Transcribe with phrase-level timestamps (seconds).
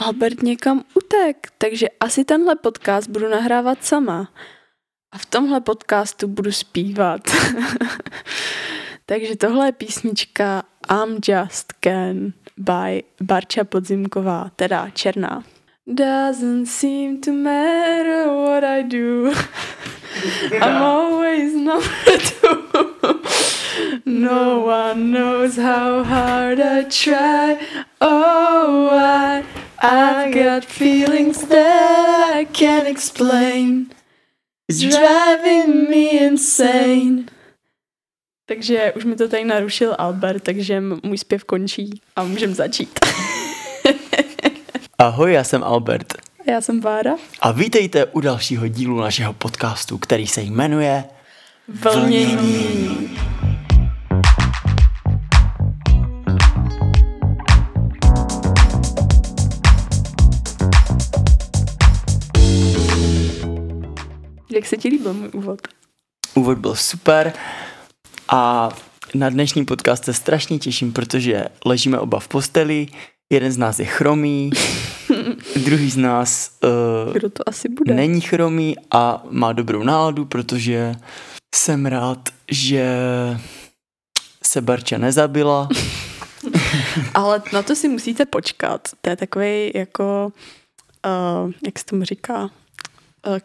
[0.00, 4.28] Albert někam utek, takže asi tenhle podcast budu nahrávat sama.
[5.12, 7.20] A v tomhle podcastu budu zpívat.
[9.06, 15.44] takže tohle je písnička I'm Just Ken by Barča Podzimková, teda Černá.
[15.86, 19.32] Doesn't seem to matter what I do.
[20.52, 23.20] I'm always number two.
[24.04, 27.56] No one knows how hard I try.
[28.00, 29.44] Oh, I,
[29.82, 33.86] I got feelings that I can't explain.
[34.68, 37.24] It's driving me insane.
[38.46, 42.98] Takže už mi to tady narušil Albert, takže můj zpěv končí a můžeme začít.
[44.98, 46.14] Ahoj, já jsem Albert.
[46.46, 47.16] A já jsem Vára.
[47.40, 51.04] A vítejte u dalšího dílu našeho podcastu, který se jmenuje
[51.68, 53.18] Vlnění.
[64.60, 65.60] Jak se ti líbil můj úvod?
[66.34, 67.32] Úvod byl super
[68.28, 68.68] a
[69.14, 72.86] na dnešní podcast se strašně těším, protože ležíme oba v posteli,
[73.32, 74.50] jeden z nás je chromý,
[75.64, 76.50] druhý z nás
[77.06, 77.94] uh, Kdo to asi bude?
[77.94, 80.94] není chromý a má dobrou náladu, protože
[81.54, 82.96] jsem rád, že
[84.44, 85.68] se Barča nezabila.
[87.14, 88.88] Ale na to si musíte počkat.
[89.00, 90.32] To je takový jako,
[91.44, 92.50] uh, jak se tomu říká,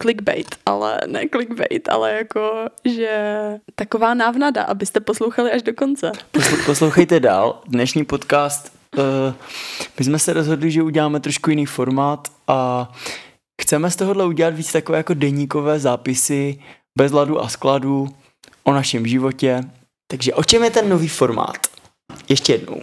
[0.02, 3.36] clickbait, ale ne clickbait, ale jako, že
[3.76, 6.12] taková návnada, abyste poslouchali až do konce.
[6.34, 7.62] Posl- poslouchejte dál.
[7.68, 9.04] Dnešní podcast, uh,
[10.00, 12.92] my jsme se rozhodli, že uděláme trošku jiný formát a
[13.62, 16.60] chceme z tohohle udělat víc takové jako deníkové zápisy
[16.98, 18.08] bez ladu a skladu
[18.64, 19.64] o našem životě.
[20.12, 21.58] Takže o čem je ten nový formát?
[22.30, 22.82] Ještě jednou.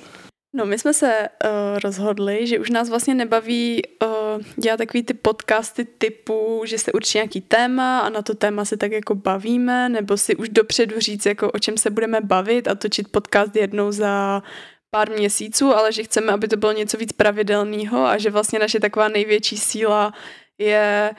[0.55, 5.15] No, my jsme se uh, rozhodli, že už nás vlastně nebaví uh, dělat takový ty
[5.15, 9.89] podcasty typu, že se určí nějaký téma a na to téma se tak jako bavíme,
[9.89, 13.93] nebo si už dopředu říct, jako o čem se budeme bavit a točit podcast jednou
[13.93, 14.43] za
[14.91, 18.81] pár měsíců, ale že chceme, aby to bylo něco víc pravidelného a že vlastně naše
[18.81, 20.13] taková největší síla
[20.59, 21.11] je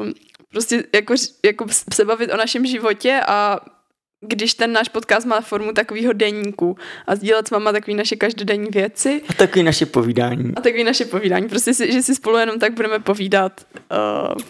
[0.00, 0.10] uh,
[0.50, 1.14] prostě jako,
[1.44, 3.60] jako se bavit o našem životě a
[4.26, 6.76] když ten náš podcast má formu takového deníku
[7.06, 9.22] a sdílet s váma takový naše každodenní věci.
[9.28, 10.52] A taky naše povídání.
[10.56, 11.48] A takový naše povídání.
[11.48, 13.52] Prostě, si, že si spolu jenom tak budeme povídat.
[14.32, 14.42] Uh,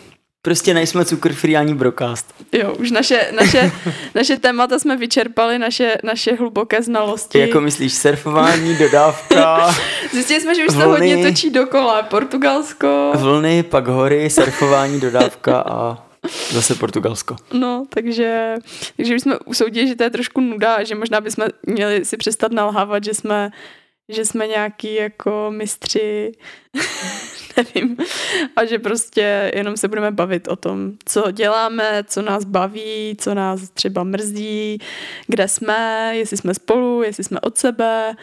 [0.43, 2.35] Prostě nejsme cukr free ani brokast.
[2.53, 3.73] jo, už naše, naše,
[4.15, 7.39] naše témata jsme vyčerpali, naše, naše hluboké znalosti.
[7.39, 9.75] Jako myslíš surfování, dodávka,
[10.13, 11.11] Zjistili jsme, že už se Vlny.
[11.11, 12.03] hodně točí dokola.
[12.03, 16.07] Portugalsko, vlny, pak hory, surfování, dodávka a
[16.51, 17.37] zase Portugalsko.
[17.53, 18.55] no, takže,
[18.97, 23.05] takže jsme usoudili, že to je trošku nuda že možná bychom měli si přestat nalhávat,
[23.05, 23.51] že jsme
[24.11, 26.33] že jsme nějaký jako mistři,
[27.57, 27.97] nevím,
[28.57, 33.35] a že prostě jenom se budeme bavit o tom, co děláme, co nás baví, co
[33.35, 34.79] nás třeba mrzí,
[35.27, 38.15] kde jsme, jestli jsme spolu, jestli jsme od sebe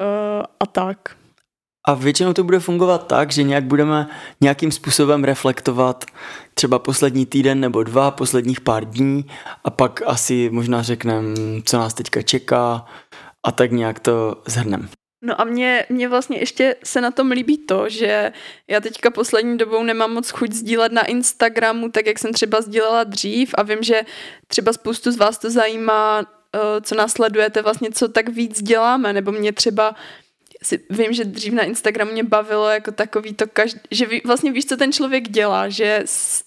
[0.00, 1.16] uh, a tak.
[1.84, 4.08] A většinou to bude fungovat tak, že nějak budeme
[4.40, 6.04] nějakým způsobem reflektovat
[6.54, 9.24] třeba poslední týden nebo dva, posledních pár dní
[9.64, 12.84] a pak asi možná řekneme, co nás teďka čeká
[13.42, 14.88] a tak nějak to zhrneme.
[15.26, 18.32] No a mě, mě vlastně ještě se na tom líbí to, že
[18.68, 23.04] já teďka poslední dobou nemám moc chuť sdílet na Instagramu, tak jak jsem třeba sdílela
[23.04, 24.02] dřív a vím, že
[24.46, 29.12] třeba spoustu z vás to zajímá, eh, co nás sledujete, vlastně co tak víc děláme,
[29.12, 29.94] nebo mě třeba
[30.66, 34.52] si, vím, že dřív na Instagramu mě bavilo jako takový to, každ- že ví, vlastně
[34.52, 36.04] víš, co ten člověk dělá, že,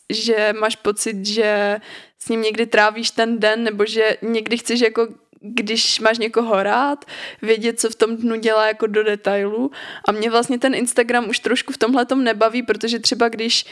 [0.09, 1.79] že máš pocit, že
[2.19, 5.07] s ním někdy trávíš ten den, nebo že někdy chceš jako
[5.41, 7.06] když máš někoho rád,
[7.41, 9.72] vědět, co v tom dnu dělá jako do detailu.
[10.07, 13.66] A mě vlastně ten Instagram už trošku v tomhle tom nebaví, protože třeba když,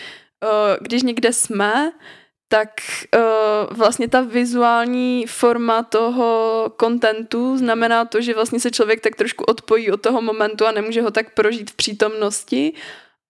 [0.43, 1.91] uh, když někde jsme,
[2.47, 2.69] tak
[3.15, 9.43] uh, vlastně ta vizuální forma toho kontentu znamená to, že vlastně se člověk tak trošku
[9.43, 12.73] odpojí od toho momentu a nemůže ho tak prožít v přítomnosti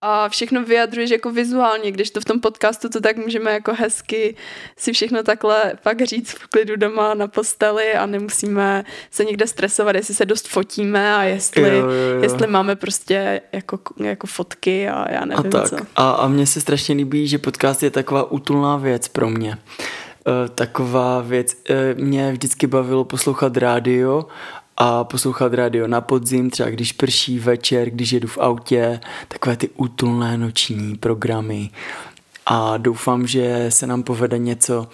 [0.08, 4.36] a všechno vyjadřuješ jako vizuálně, když to v tom podcastu to tak můžeme jako hezky
[4.78, 9.96] si všechno takhle pak říct v klidu doma na posteli a nemusíme se někde stresovat,
[9.96, 12.22] jestli se dost fotíme a jestli, Jo, jo, jo.
[12.24, 15.70] jestli máme prostě jako, jako fotky a já A nevím tak.
[15.70, 15.78] co.
[15.96, 19.52] A, a mně se strašně líbí, že podcast je taková útulná věc pro mě.
[19.52, 24.26] E, taková věc, e, mě vždycky bavilo poslouchat rádio
[24.78, 29.70] a poslouchat rádio na podzim, třeba když prší večer, když jedu v autě, takové ty
[29.70, 31.70] útulné noční programy.
[32.46, 34.88] A doufám, že se nám povede něco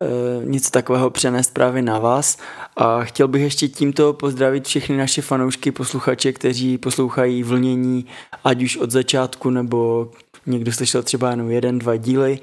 [0.00, 2.38] uh, něco takového přenést právě na vás.
[2.76, 8.06] A chtěl bych ještě tímto pozdravit všechny naše fanoušky, posluchače, kteří poslouchají vlnění,
[8.44, 10.10] ať už od začátku, nebo
[10.46, 12.38] někdo slyšel třeba jenom jeden, dva díly.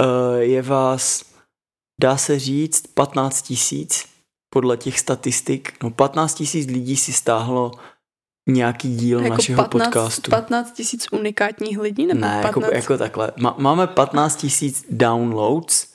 [0.00, 0.06] Uh,
[0.38, 1.24] je vás,
[2.00, 4.11] dá se říct, 15 tisíc
[4.52, 5.72] podle těch statistik.
[5.82, 7.70] No 15 tisíc lidí si stáhlo
[8.48, 10.30] nějaký díl jako našeho 15, podcastu.
[10.30, 12.06] 15 tisíc unikátních lidí?
[12.06, 12.64] Nebo ne, 15...
[12.64, 13.32] jako, jako takhle.
[13.56, 15.86] máme 15 tisíc downloads,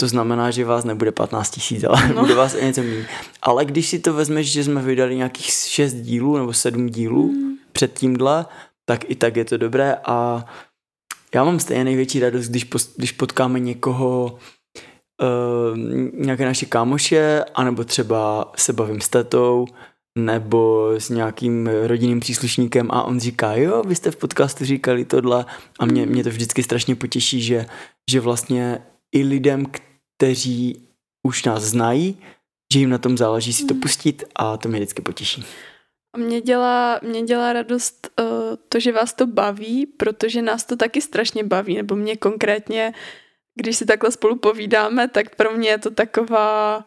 [0.00, 2.22] to znamená, že vás nebude 15 tisíc, ale no.
[2.22, 3.06] bude vás o něco méně.
[3.42, 7.56] Ale když si to vezmeš, že jsme vydali nějakých 6 dílů nebo 7 dílů mm.
[7.72, 8.46] před tímhle,
[8.84, 10.44] tak i tak je to dobré a
[11.34, 14.38] já mám stejně největší radost, když, pos, když potkáme někoho,
[15.22, 15.78] uh,
[16.12, 19.66] nějaké naše kámoše, anebo třeba se bavím s tetou,
[20.18, 25.44] nebo s nějakým rodinným příslušníkem a on říká, jo, vy jste v podcastu říkali tohle
[25.78, 27.66] a mě, mě to vždycky strašně potěší, že,
[28.10, 28.78] že vlastně
[29.14, 29.66] i lidem,
[30.16, 30.88] kteří
[31.26, 32.18] už nás znají,
[32.72, 33.80] že jim na tom záleží si to hmm.
[33.80, 35.44] pustit a to mě vždycky potěší.
[36.14, 38.26] A mě dělá, mě dělá radost uh,
[38.68, 42.92] to, že vás to baví, protože nás to taky strašně baví, nebo mě konkrétně,
[43.56, 46.84] když si takhle spolu povídáme, tak pro mě je to taková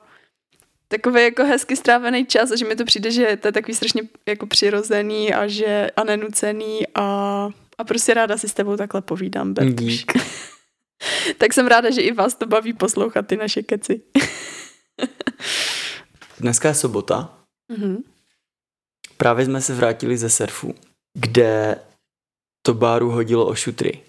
[0.87, 4.01] takový jako hezky strávený čas a že mi to přijde, že to je takový strašně
[4.25, 9.53] jako přirozený a že a nenucený a, a prostě ráda si s tebou takhle povídám.
[9.53, 10.13] Dík.
[11.37, 14.01] tak jsem ráda, že i vás to baví poslouchat ty naše keci.
[16.39, 17.37] Dneska je sobota.
[17.71, 17.97] Mm-hmm.
[19.17, 20.75] Právě jsme se vrátili ze surfu,
[21.13, 21.79] kde
[22.61, 24.01] to báru hodilo o šutry.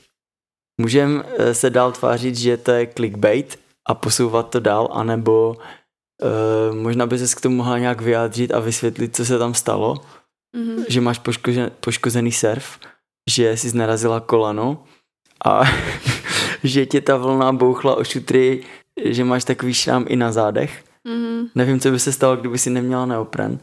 [0.81, 5.57] Můžeme eh, se dál tvářit, že to je clickbait a posouvat to dál, anebo
[6.23, 9.95] uh, možná by se k tomu mohla nějak vyjádřit a vysvětlit, co se tam stalo.
[10.57, 10.85] Mm-hmm.
[10.89, 12.79] Že máš poškozen, poškozený surf,
[13.31, 14.85] že jsi narazila kolano
[15.45, 15.63] a
[16.65, 18.65] že tě ta vlna bouchla o šutry,
[19.05, 20.85] že máš takový šrám i na zádech.
[21.09, 21.51] Mm-hmm.
[21.55, 23.59] Nevím, co by se stalo, kdyby si neměla neopren.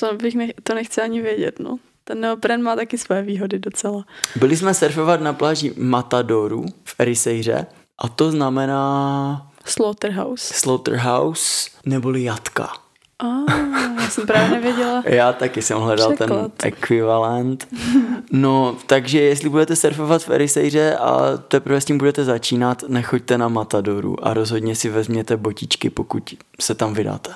[0.00, 1.78] To, bych nech, to nechci ani vědět, no.
[2.04, 4.04] Ten neopren má taky své výhody docela.
[4.36, 7.66] Byli jsme surfovat na pláži Matadoru v Erisejře
[7.98, 9.50] a to znamená...
[9.64, 10.54] Slaughterhouse.
[10.54, 12.68] Slaughterhouse neboli jatka.
[13.18, 13.26] A,
[14.02, 15.02] já jsem právě nevěděla.
[15.06, 16.52] Já taky jsem hledal Překlad.
[16.56, 17.68] ten ekvivalent.
[18.32, 23.48] No, takže jestli budete surfovat v Erisejře a teprve s tím budete začínat, nechoďte na
[23.48, 27.30] Matadoru a rozhodně si vezměte botičky, pokud se tam vydáte.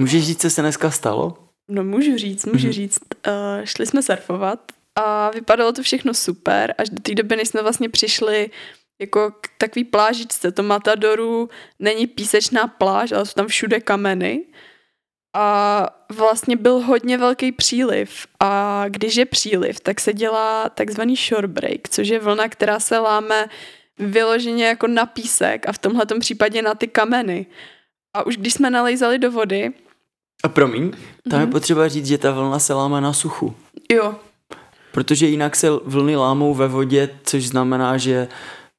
[0.00, 1.34] Můžeš říct, co se dneska stalo?
[1.68, 2.72] No můžu říct, můžu mm-hmm.
[2.72, 2.98] říct.
[3.26, 4.60] Uh, šli jsme surfovat
[4.96, 8.50] a vypadalo to všechno super, až do té doby, než jsme vlastně přišli
[9.00, 10.52] jako k takový plážičce.
[10.52, 14.44] To Matadoru není písečná pláž, ale jsou tam všude kameny.
[15.36, 21.48] A vlastně byl hodně velký příliv a když je příliv, tak se dělá takzvaný shore
[21.48, 23.48] break, což je vlna, která se láme
[23.98, 27.46] vyloženě jako na písek a v tomhle případě na ty kameny.
[28.16, 29.72] A už když jsme nalejzali do vody,
[30.42, 31.40] a promiň, tam mm-hmm.
[31.40, 31.52] je mhm.
[31.52, 33.54] potřeba říct, že ta vlna se láme na suchu.
[33.92, 34.14] Jo.
[34.92, 38.28] Protože jinak se vlny lámou ve vodě, což znamená, že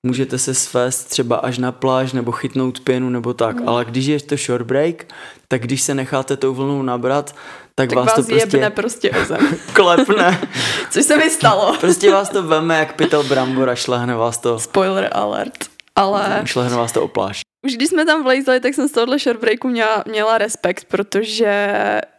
[0.06, 3.70] můžete se svést třeba až na pláž nebo chytnout pěnu nebo tak, mm.
[3.70, 5.06] ale když je to short break,
[5.48, 7.36] tak když se necháte tou vlnou nabrat,
[7.76, 8.70] tak, tak vás, vás to prostě...
[8.70, 9.58] prostě o zem.
[9.74, 10.42] klepne.
[10.92, 11.78] Což se mi stalo.
[11.82, 14.60] prostě vás to veme jak pytel brambor a šlehne vás to...
[14.60, 15.66] Spoiler alert.
[15.96, 16.42] Ale...
[16.46, 17.45] Šlehne vás to o pláž.
[17.66, 21.74] Už když jsme tam vlejzli, tak jsem z tohohle short breaku měla, měla respekt, protože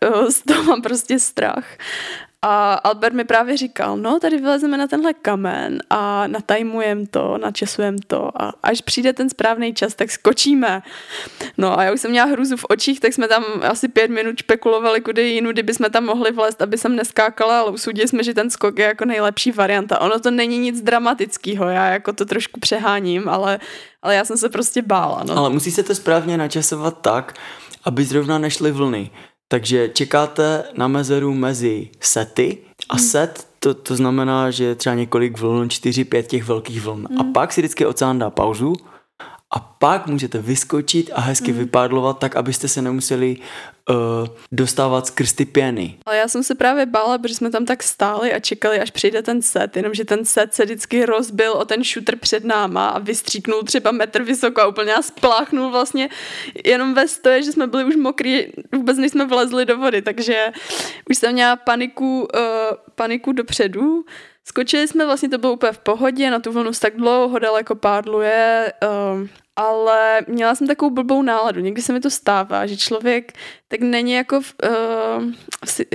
[0.09, 1.67] uh, z toho mám prostě strach.
[2.43, 7.99] A Albert mi právě říkal, no tady vylezeme na tenhle kamen a natajmujeme to, načesujeme
[8.07, 10.83] to a až přijde ten správný čas, tak skočíme.
[11.59, 14.39] No a já už jsem měla hruzu v očích, tak jsme tam asi pět minut
[14.39, 18.51] špekulovali, kudy jinudy bychom tam mohli vlézt, aby jsem neskákala, ale usudili jsme, že ten
[18.51, 20.01] skok je jako nejlepší varianta.
[20.01, 23.59] Ono to není nic dramatického, já jako to trošku přeháním, ale,
[24.03, 25.25] ale já jsem se prostě bála.
[25.25, 25.39] No.
[25.39, 27.35] Ale musí se to správně načasovat tak,
[27.85, 29.11] aby zrovna nešly vlny.
[29.49, 33.05] Takže čekáte na mezeru mezi sety a hmm.
[33.05, 37.07] set to, to znamená, že třeba několik vln, čtyři, pět těch velkých vln.
[37.11, 37.21] Hmm.
[37.21, 38.73] A pak si vždycky oceán dá pauzu
[39.57, 41.59] a pak můžete vyskočit a hezky mm.
[41.59, 43.37] vypadlovat tak, abyste se nemuseli
[43.91, 43.97] uh,
[44.53, 45.99] dostávat skrz ty pěny.
[46.07, 49.23] Ale já jsem se právě bála, protože jsme tam tak stáli a čekali, až přijde
[49.23, 53.63] ten set, jenomže ten set se vždycky rozbil o ten shooter před náma a vystříknul
[53.63, 56.09] třeba metr vysoko a úplně nás spláchnul vlastně
[56.65, 60.53] jenom ve stoje, že jsme byli už mokrý, vůbec než jsme vlezli do vody, takže
[61.11, 64.05] už jsem měla paniku, uh, paniku dopředu,
[64.49, 68.73] Skočili jsme, vlastně to bylo úplně v pohodě, na tu vlnu tak dlouho daleko pádluje,
[68.83, 71.61] uh, ale měla jsem takovou blbou náladu.
[71.61, 73.33] Někdy se mi to stává, že člověk
[73.69, 75.25] tak není jako, uh,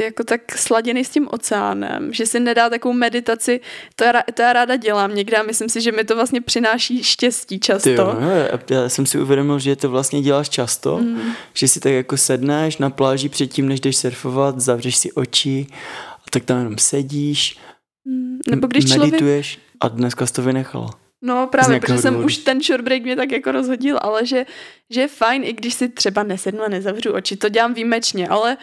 [0.03, 3.59] jako tak sladěný s tím oceánem, že si nedá takovou meditaci,
[3.95, 7.03] to já, to já ráda dělám někde a myslím si, že mi to vlastně přináší
[7.03, 7.89] štěstí často.
[7.89, 11.21] Ty jo, já jsem si uvědomil, že to vlastně děláš často, mm.
[11.53, 15.67] že si tak jako sedneš na pláži předtím, než jdeš surfovat, zavřeš si oči
[16.15, 17.57] a tak tam jenom sedíš,
[18.05, 18.39] mm.
[18.49, 19.71] Nebo když medituješ člověk...
[19.79, 20.89] a dneska jsi to vynechala.
[21.21, 22.25] No právě, protože jsem důvodu.
[22.25, 24.45] už ten short break mě tak jako rozhodil, ale že,
[24.89, 28.57] že je fajn, i když si třeba nesednu a nezavřu oči, to dělám výjimečně, ale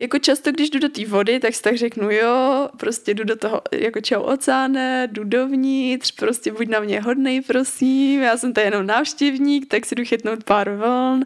[0.00, 3.36] jako často, když jdu do té vody, tak si tak řeknu, jo, prostě jdu do
[3.36, 8.66] toho, jako čau oceáne, jdu dovnitř, prostě buď na mě hodnej, prosím, já jsem tady
[8.66, 11.24] jenom návštěvník, tak si jdu chytnout pár vln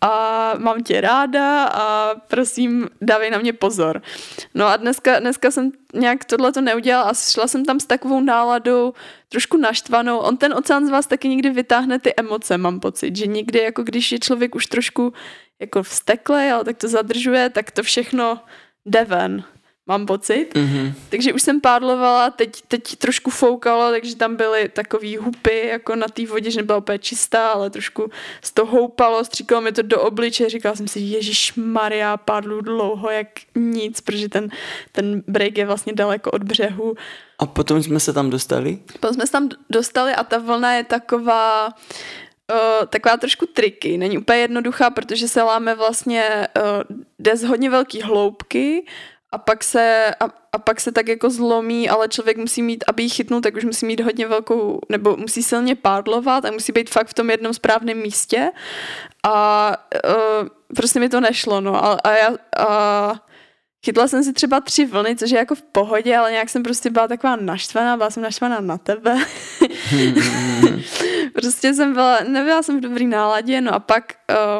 [0.00, 4.02] a mám tě ráda a prosím, dávej na mě pozor.
[4.54, 8.20] No a dneska, dneska jsem nějak tohle to neudělala a šla jsem tam s takovou
[8.20, 8.92] náladou,
[9.28, 10.18] trošku naštvanou.
[10.18, 13.82] On ten oceán z vás taky někdy vytáhne ty emoce, mám pocit, že někdy, jako
[13.82, 15.12] když je člověk už trošku
[15.62, 18.38] jako vsteklej, ale tak to zadržuje, tak to všechno
[18.86, 19.44] jde ven
[19.86, 20.54] mám pocit.
[20.54, 20.92] Mm-hmm.
[21.08, 26.06] Takže už jsem pádlovala, teď, teď trošku foukalo, takže tam byly takový hupy jako na
[26.08, 28.10] té vodě, že nebyla úplně čistá, ale trošku
[28.42, 33.10] z toho houpalo, stříkalo mi to do obliče, říkala jsem si, Ježíš Maria, pádlu dlouho
[33.10, 34.48] jak nic, protože ten,
[34.92, 36.94] ten break je vlastně daleko od břehu.
[37.38, 38.78] A potom jsme se tam dostali?
[39.00, 41.68] Potom jsme se tam dostali a ta vlna je taková,
[42.88, 43.98] Taková trošku triky.
[43.98, 48.86] Není úplně jednoduchá, protože se láme vlastně, uh, jde z hodně velký hloubky
[49.32, 53.02] a pak se, a, a pak se tak jako zlomí, ale člověk musí mít, aby
[53.02, 56.90] ji chytnul, tak už musí mít hodně velkou, nebo musí silně pádlovat a musí být
[56.90, 58.50] fakt v tom jednom správném místě
[59.22, 59.76] a
[60.08, 63.31] uh, prostě mi to nešlo, no a, a já a
[63.84, 66.90] chytla jsem si třeba tři vlny, což je jako v pohodě, ale nějak jsem prostě
[66.90, 69.16] byla taková naštvaná, byla jsem naštvaná na tebe.
[71.34, 74.12] prostě jsem byla, nebyla jsem v dobrý náladě, no a pak...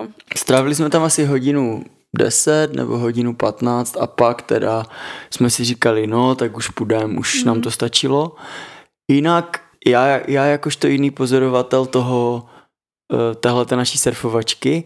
[0.02, 1.84] Uh, Strávili jsme tam asi hodinu
[2.18, 4.86] 10 nebo hodinu 15 a pak teda
[5.30, 7.46] jsme si říkali, no tak už půjdeme, už mm.
[7.46, 8.36] nám to stačilo.
[9.10, 12.46] Jinak já, já jakožto jiný pozorovatel toho,
[13.12, 14.84] eh, téhle naší surfovačky,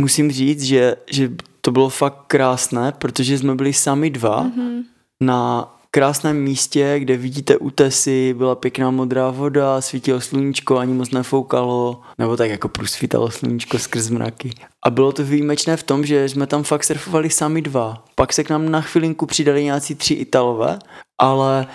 [0.00, 1.30] musím říct, že, že
[1.64, 4.82] to bylo fakt krásné, protože jsme byli sami dva mm-hmm.
[5.20, 12.00] na krásném místě, kde vidíte útesy, byla pěkná modrá voda, svítilo sluníčko, ani moc nefoukalo,
[12.18, 14.50] nebo tak jako prosvítalo sluníčko skrz mraky.
[14.86, 18.04] A bylo to výjimečné v tom, že jsme tam fakt surfovali sami dva.
[18.14, 20.78] Pak se k nám na chvilinku přidali nějací tři Italové,
[21.20, 21.66] ale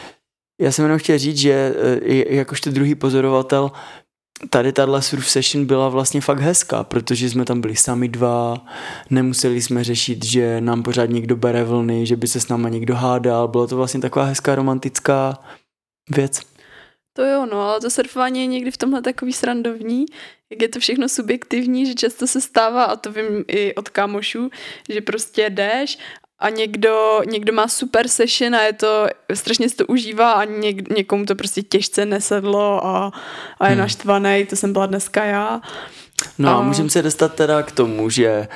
[0.62, 3.72] já jsem jenom chtěl říct, že e, jakožto druhý pozorovatel
[4.50, 8.66] tady tahle surf session byla vlastně fakt hezká, protože jsme tam byli sami dva,
[9.10, 12.96] nemuseli jsme řešit, že nám pořád někdo bere vlny, že by se s náma někdo
[12.96, 15.38] hádal, bylo to vlastně taková hezká romantická
[16.10, 16.40] věc.
[17.14, 20.06] To jo, no, ale to surfování je někdy v tomhle takový srandovní,
[20.50, 24.50] jak je to všechno subjektivní, že často se stává, a to vím i od kámošů,
[24.90, 25.98] že prostě jdeš
[26.40, 30.90] a někdo, někdo má super session a je to, strašně si to užívá a něk,
[30.90, 33.12] někomu to prostě těžce nesedlo a,
[33.60, 33.80] a je hmm.
[33.80, 35.62] naštvaný, to jsem byla dneska já.
[36.38, 38.48] No a můžeme se dostat teda k tomu, že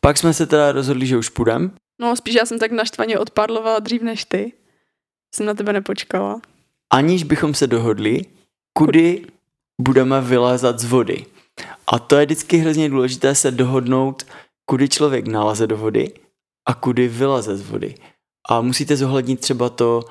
[0.00, 1.72] pak jsme se teda rozhodli, že už půjdem.
[2.00, 4.52] No spíš já jsem tak naštvaně odpadlovala dřív než ty.
[5.34, 6.40] Jsem na tebe nepočkala.
[6.92, 8.24] Aniž bychom se dohodli,
[8.78, 9.26] kudy
[9.80, 11.26] budeme vylézat z vody.
[11.86, 14.26] A to je vždycky hrozně důležité se dohodnout,
[14.64, 16.12] kudy člověk naleze do vody
[16.66, 17.94] a kudy vyleze z vody.
[18.48, 20.04] A musíte zohlednit třeba to,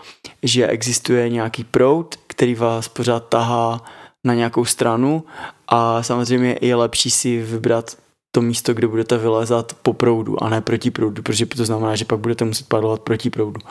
[0.43, 3.83] že existuje nějaký proud, který vás pořád tahá
[4.23, 5.23] na nějakou stranu
[5.67, 7.97] a samozřejmě je lepší si vybrat
[8.31, 12.05] to místo, kde budete vylezat po proudu a ne proti proudu, protože to znamená, že
[12.05, 13.61] pak budete muset padovat proti proudu.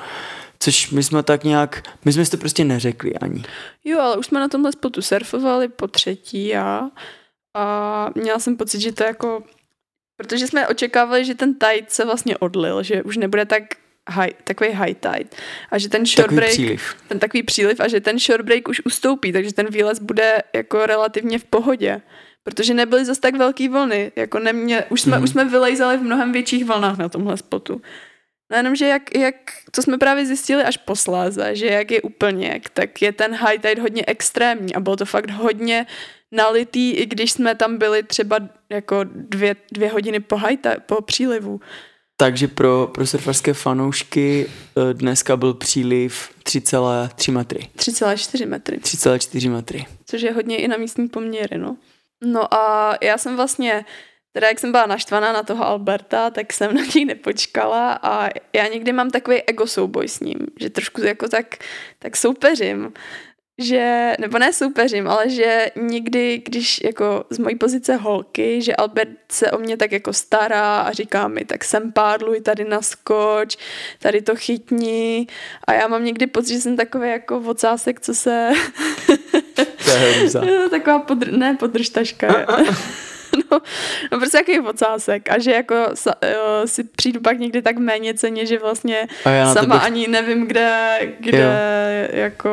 [0.58, 3.42] Což my jsme tak nějak, my jsme si to prostě neřekli ani.
[3.84, 6.90] Jo, ale už jsme na tomhle spotu surfovali po třetí a,
[7.54, 9.42] a měla jsem pocit, že to jako
[10.18, 13.62] Protože jsme očekávali, že ten tide se vlastně odlil, že už nebude tak
[14.08, 15.30] high, takový high tide
[15.70, 16.96] a že ten short break, příliv.
[17.08, 20.86] ten takový příliv a že ten short break už ustoupí, takže ten výlez bude jako
[20.86, 22.00] relativně v pohodě.
[22.42, 25.24] Protože nebyly zase tak velký vlny, jako nemě, už, jsme, mm.
[25.24, 27.82] už jsme vylejzali v mnohem větších vlnách na tomhle spotu.
[28.50, 29.34] No jenom, že jak, jak,
[29.70, 33.82] to jsme právě zjistili až posléze, že jak je úplně, tak je ten high tide
[33.82, 35.86] hodně extrémní a bylo to fakt hodně
[36.32, 38.38] nalitý, i když jsme tam byli třeba
[38.70, 41.60] jako dvě, dvě hodiny po, hajta, po přílivu.
[42.20, 47.68] Takže pro, pro surferské fanoušky eh, dneska byl příliv 3,3 metry.
[47.76, 48.78] 3,4 metry.
[48.78, 49.86] 3,4 metry.
[50.06, 51.76] Což je hodně i na místní poměry, no.
[52.24, 53.84] No a já jsem vlastně,
[54.32, 58.66] teda jak jsem byla naštvaná na toho Alberta, tak jsem na něj nepočkala a já
[58.66, 61.64] někdy mám takový ego souboj s ním, že trošku jako tak,
[61.98, 62.92] tak soupeřím
[63.58, 69.08] že, nebo ne soupeřím, ale že někdy, když jako z mojí pozice holky, že Albert
[69.32, 73.56] se o mě tak jako stará a říká mi, tak sem pádluj, tady naskoč,
[73.98, 75.26] tady to chytni
[75.64, 78.50] a já mám někdy pocit, že jsem takový jako vocásek, co se...
[79.84, 81.32] To je Taková podr...
[81.32, 82.46] ne podržtaška.
[83.50, 83.60] no,
[84.12, 88.14] no prostě jaký ocásek a že jako sa, jo, si přijdu pak někdy tak méně
[88.14, 89.08] ceně, že vlastně
[89.52, 89.80] sama tebe...
[89.80, 92.20] ani nevím, kde, kde jo.
[92.20, 92.50] jako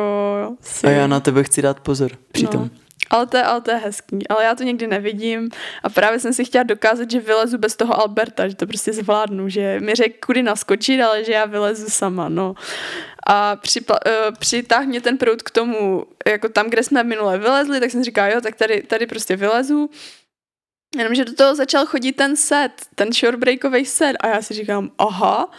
[0.60, 0.86] si...
[0.86, 2.60] A já na tebe chci dát pozor přitom.
[2.60, 2.70] No.
[3.10, 4.28] Ale to, je, ale to je hezký.
[4.28, 5.50] Ale já to někdy nevidím
[5.82, 9.48] a právě jsem si chtěla dokázat, že vylezu bez toho Alberta, že to prostě zvládnu,
[9.48, 12.54] že mi řekl, kudy naskočit, ale že já vylezu sama, no.
[13.26, 17.80] A připla, uh, přitáh mě ten prout k tomu, jako tam, kde jsme minule vylezli,
[17.80, 19.90] tak jsem říkala, jo, tak tady, tady prostě vylezu
[20.96, 25.50] Jenomže do toho začal chodit ten set, ten shorebreakový set a já si říkám, aha,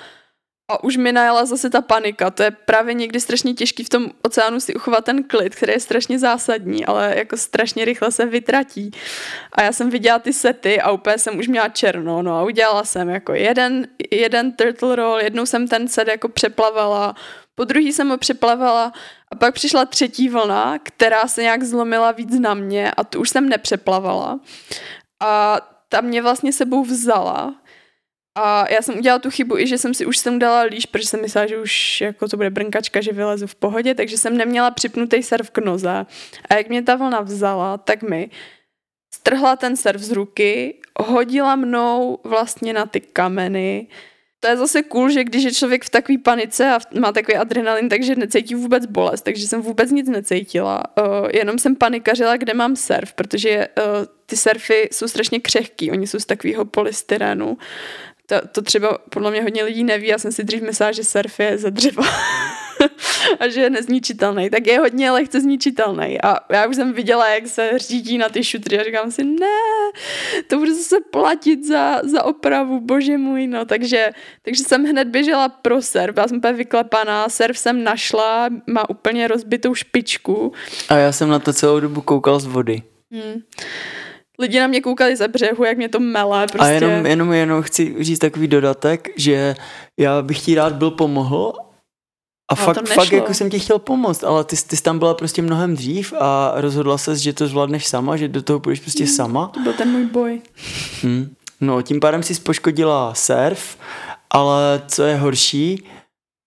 [0.71, 2.29] a už mi najela zase ta panika.
[2.29, 5.79] To je právě někdy strašně těžký v tom oceánu si uchovat ten klid, který je
[5.79, 8.91] strašně zásadní, ale jako strašně rychle se vytratí.
[9.51, 12.83] A já jsem viděla ty sety a úplně jsem už měla černo, no a udělala
[12.83, 17.15] jsem jako jeden, jeden turtle roll, jednou jsem ten set jako přeplavala,
[17.55, 18.93] po druhý jsem ho přeplavala
[19.31, 23.29] a pak přišla třetí vlna, která se nějak zlomila víc na mě a tu už
[23.29, 24.39] jsem nepřeplavala
[25.19, 27.55] a ta mě vlastně sebou vzala
[28.39, 31.07] a já jsem udělala tu chybu i, že jsem si už sem dala líš, protože
[31.07, 34.71] jsem myslela, že už jako to bude brnkačka, že vylezu v pohodě, takže jsem neměla
[34.71, 36.05] připnutý serv k noze.
[36.49, 38.29] A jak mě ta vlna vzala, tak mi
[39.13, 43.87] strhla ten serv z ruky, hodila mnou vlastně na ty kameny,
[44.39, 47.89] to je zase cool, že když je člověk v takové panice a má takový adrenalin,
[47.89, 50.83] takže necítí vůbec bolest, takže jsem vůbec nic necítila.
[50.99, 56.07] Uh, jenom jsem panikařila, kde mám surf, protože uh, ty surfy jsou strašně křehký, oni
[56.07, 57.57] jsou z takového polystyrenu.
[58.25, 61.39] To, to třeba podle mě hodně lidí neví, já jsem si dřív myslela, že surf
[61.39, 62.03] je ze dřeva.
[63.39, 66.21] a že je nezničitelný, tak je hodně lehce zničitelný.
[66.21, 69.47] A já už jsem viděla, jak se řídí na ty šutry a říkám si, ne,
[70.47, 73.65] to bude zase platit za, za opravu, bože můj, no.
[73.65, 74.09] Takže,
[74.41, 79.27] takže jsem hned běžela pro serv, já jsem úplně vyklepaná, serv jsem našla, má úplně
[79.27, 80.53] rozbitou špičku.
[80.89, 82.81] A já jsem na to celou dobu koukal z vody.
[83.11, 83.41] Hmm
[84.39, 86.47] lidi na mě koukali ze břehu, jak mě to mele.
[86.47, 86.67] Prostě.
[86.67, 89.55] A jenom, jenom, jenom chci říct takový dodatek, že
[89.99, 91.53] já bych ti rád byl pomohl
[92.51, 95.13] a ale fakt, fakt jako jsem ti chtěl pomoct, ale ty, ty jsi tam byla
[95.13, 99.03] prostě mnohem dřív a rozhodla se, že to zvládneš sama, že do toho půjdeš prostě
[99.03, 99.47] hmm, sama.
[99.47, 100.41] To byl ten můj boj.
[101.01, 101.35] Hmm.
[101.61, 103.77] No, tím pádem si poškodila surf,
[104.29, 105.83] ale co je horší,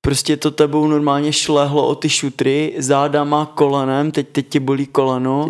[0.01, 5.49] prostě to tebou normálně šlehlo o ty šutry, zádama, kolenem, teď, teď tě bolí koleno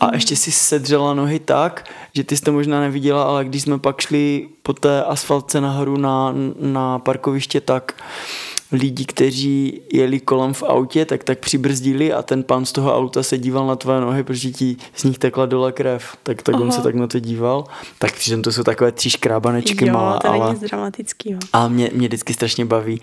[0.00, 3.78] a ještě si sedřela nohy tak, že ty jsi to možná neviděla, ale když jsme
[3.78, 7.94] pak šli po té asfaltce nahoru na, na parkoviště, tak
[8.72, 13.22] lidi, kteří jeli kolem v autě, tak tak přibrzdili a ten pán z toho auta
[13.22, 16.16] se díval na tvoje nohy, protože ti z nich tekla dole krev.
[16.22, 17.64] Tak, tak on se tak na to díval.
[17.98, 20.18] Tak přitom to jsou takové tři škrábanečky jo, malé.
[20.22, 21.30] to ale, není dramatický.
[21.30, 21.38] Jo.
[21.52, 23.00] Ale mě, mě vždycky strašně baví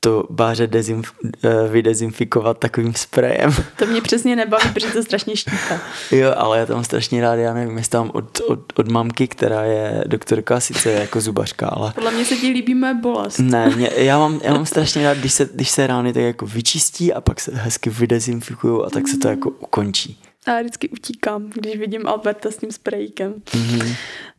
[0.00, 1.12] to báře dezinf,
[1.44, 3.50] eh, vydezinfikovat takovým sprejem.
[3.76, 5.80] To mě přesně nebaví, protože to strašně štípe.
[6.10, 9.62] Jo, ale já tam strašně rád, já nevím, jestli tam od, od, od mamky, která
[9.64, 11.92] je doktorka, sice jako zubařka, ale...
[11.92, 13.38] Podle mě se ti líbí moje bolest.
[13.38, 16.46] Ne, mě, já, mám, já mám strašně rád, když se, když se rány tak jako
[16.46, 20.20] vyčistí a pak se hezky vydezinfikují a tak se to jako ukončí.
[20.46, 23.34] Já vždycky utíkám, když vidím Alberta s tím sprejkem.
[23.34, 23.96] Mm-hmm.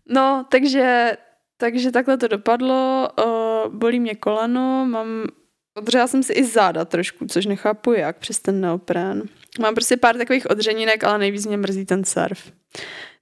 [0.09, 1.11] No, takže
[1.57, 5.07] takže takhle to dopadlo, uh, bolí mě koleno, mám
[5.77, 9.23] Odřela jsem si i záda trošku, což nechápu jak přes ten neopren.
[9.59, 12.51] Mám prostě pár takových odřeninek, ale nejvíc mě mrzí ten surf.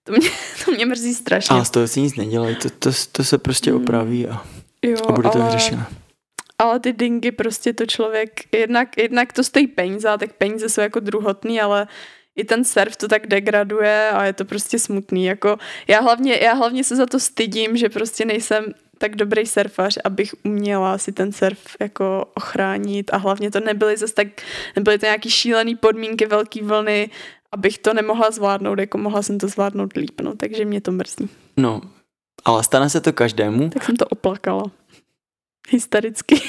[0.04, 0.30] To mě,
[0.66, 1.56] to mě mrzí strašně.
[1.56, 3.82] A z toho si nic nedělají, to, to, to se prostě hmm.
[3.82, 4.46] opraví a,
[4.82, 5.84] jo, a bude to vyřešeno.
[6.58, 11.00] Ale ty dingy prostě to člověk, jednak, jednak to stojí peníze, tak peníze jsou jako
[11.00, 11.88] druhotný, ale
[12.36, 15.26] i ten surf to tak degraduje a je to prostě smutný.
[15.26, 15.58] Jako
[15.88, 18.66] já, hlavně, já hlavně se za to stydím, že prostě nejsem
[19.00, 24.14] tak dobrý surfař, abych uměla si ten surf jako ochránit a hlavně to nebyly zase
[24.14, 24.28] tak,
[24.76, 27.10] nebyly to nějaký šílený podmínky, velký vlny,
[27.52, 31.30] abych to nemohla zvládnout, jako mohla jsem to zvládnout líp, no, takže mě to mrzí.
[31.58, 31.82] No,
[32.46, 33.70] ale stane se to každému.
[33.70, 34.64] Tak jsem to oplakala.
[35.70, 36.42] Hystericky.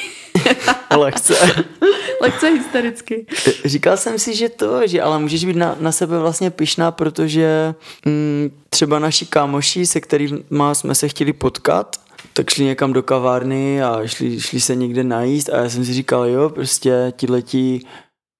[0.96, 1.34] Lehce.
[2.20, 3.26] Lehce hystericky.
[3.64, 7.74] Říkal jsem si, že to, že ale můžeš být na, na sebe vlastně pyšná, protože
[8.06, 11.96] mm, třeba naši kámoši, se kterými jsme se chtěli potkat,
[12.32, 15.94] tak šli někam do kavárny a šli, šli se někde najíst a já jsem si
[15.94, 17.80] říkal, jo, prostě tihleti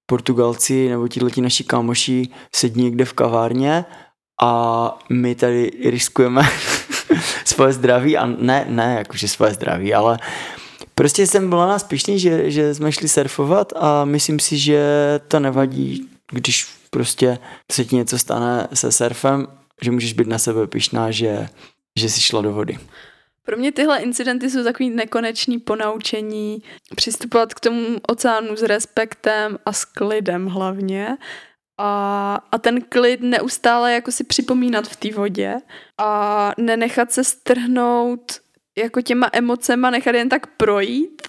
[0.05, 3.85] Portugalci nebo tihleti naši kámoši sedí někde v kavárně
[4.41, 6.41] a my tady riskujeme
[7.45, 10.19] svoje zdraví a ne, ne jakože svoje zdraví, ale
[10.95, 14.83] prostě jsem byla nás pišný, že, že jsme šli surfovat a myslím si, že
[15.27, 17.37] to nevadí, když prostě
[17.71, 19.47] se ti něco stane se surfem,
[19.81, 21.47] že můžeš být na sebe pišná, že,
[21.99, 22.77] že jsi šla do vody.
[23.45, 26.63] Pro mě tyhle incidenty jsou takový nekonečný ponaučení,
[26.95, 31.17] přistupovat k tomu oceánu s respektem a s klidem hlavně.
[31.77, 35.55] A, a ten klid neustále jako si připomínat v té vodě
[35.97, 38.31] a nenechat se strhnout
[38.77, 41.21] jako těma emocema, nechat jen tak projít,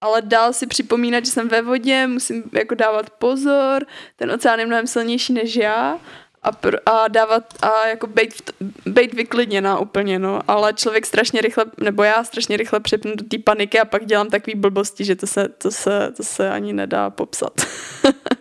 [0.00, 4.66] ale dál si připomínat, že jsem ve vodě, musím jako dávat pozor, ten oceán je
[4.66, 6.00] mnohem silnější než já
[6.42, 8.50] a, pr- a dávat a jako být,
[8.86, 13.38] být vyklidněná úplně, no, ale člověk strašně rychle, nebo já strašně rychle přepnu do té
[13.38, 17.10] paniky a pak dělám takový blbosti, že to se, to se, to se ani nedá
[17.10, 17.52] popsat.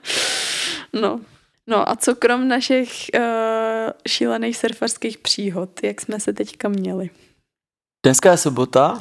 [0.94, 1.20] no.
[1.70, 3.22] No a co krom našich uh,
[4.08, 7.10] šílených surferských příhod, jak jsme se teďka měli?
[8.06, 8.98] Dneska je sobota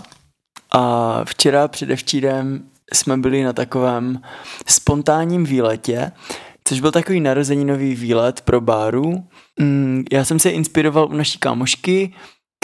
[0.72, 4.22] a včera předevčírem jsme byli na takovém
[4.66, 6.12] spontánním výletě,
[6.66, 9.24] což byl takový narozeninový výlet pro Báru.
[9.60, 12.12] Mm, já jsem se inspiroval u naší kámošky,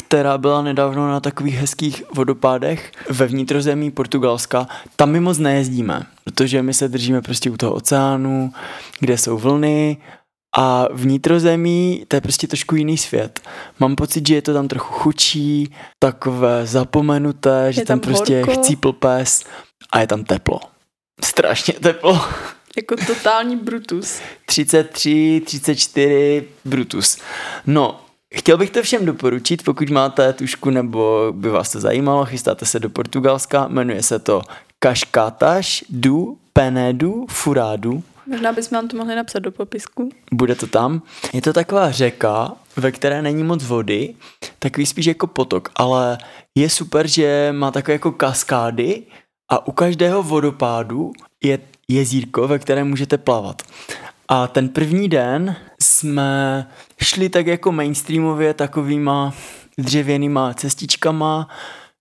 [0.06, 4.66] která byla nedávno na takových hezkých vodopádech ve vnitrozemí Portugalska.
[4.96, 8.52] Tam my moc nejezdíme, protože my se držíme prostě u toho oceánu,
[9.00, 9.96] kde jsou vlny
[10.56, 13.40] a vnitrozemí, to je prostě trošku jiný svět.
[13.80, 18.44] Mám pocit, že je to tam trochu chučí, takové zapomenuté, je že tam, tam prostě
[18.44, 18.62] horko.
[18.62, 19.44] chcípl pes
[19.92, 20.60] a je tam teplo.
[21.24, 22.20] Strašně teplo.
[22.76, 24.20] Jako totální Brutus.
[24.46, 27.18] 33, 34, Brutus.
[27.66, 28.00] No,
[28.34, 32.80] chtěl bych to všem doporučit, pokud máte tušku nebo by vás to zajímalo, chystáte se
[32.80, 34.42] do Portugalska, jmenuje se to
[34.84, 38.02] Cascatas du Penedu Furadu.
[38.26, 40.08] Možná bychom vám to mohli napsat do popisku.
[40.32, 41.02] Bude to tam.
[41.32, 44.14] Je to taková řeka, ve které není moc vody,
[44.58, 46.18] takový spíš jako potok, ale
[46.54, 49.02] je super, že má takové jako kaskády
[49.50, 51.12] a u každého vodopádu
[51.44, 51.58] je
[51.88, 53.62] jezírko, ve kterém můžete plavat.
[54.28, 56.66] A ten první den jsme
[57.02, 59.34] šli tak jako mainstreamově takovýma
[59.78, 61.48] dřevěnýma cestičkama,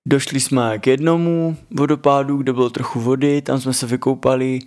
[0.08, 4.60] došli jsme k jednomu vodopádu, kde bylo trochu vody, tam jsme se vykoupali,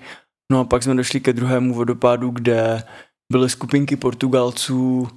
[0.52, 2.82] no a pak jsme došli ke druhému vodopádu, kde
[3.32, 5.08] byly skupinky Portugalců,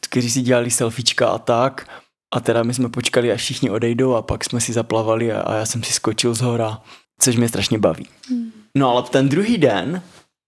[0.00, 1.88] kteří si dělali selfiečka a tak.
[2.34, 5.54] A teda my jsme počkali, až všichni odejdou a pak jsme si zaplavali a, a
[5.54, 6.82] já jsem si skočil z hora,
[7.18, 8.06] což mě strašně baví.
[8.28, 8.52] Hmm.
[8.74, 10.02] No ale ten druhý den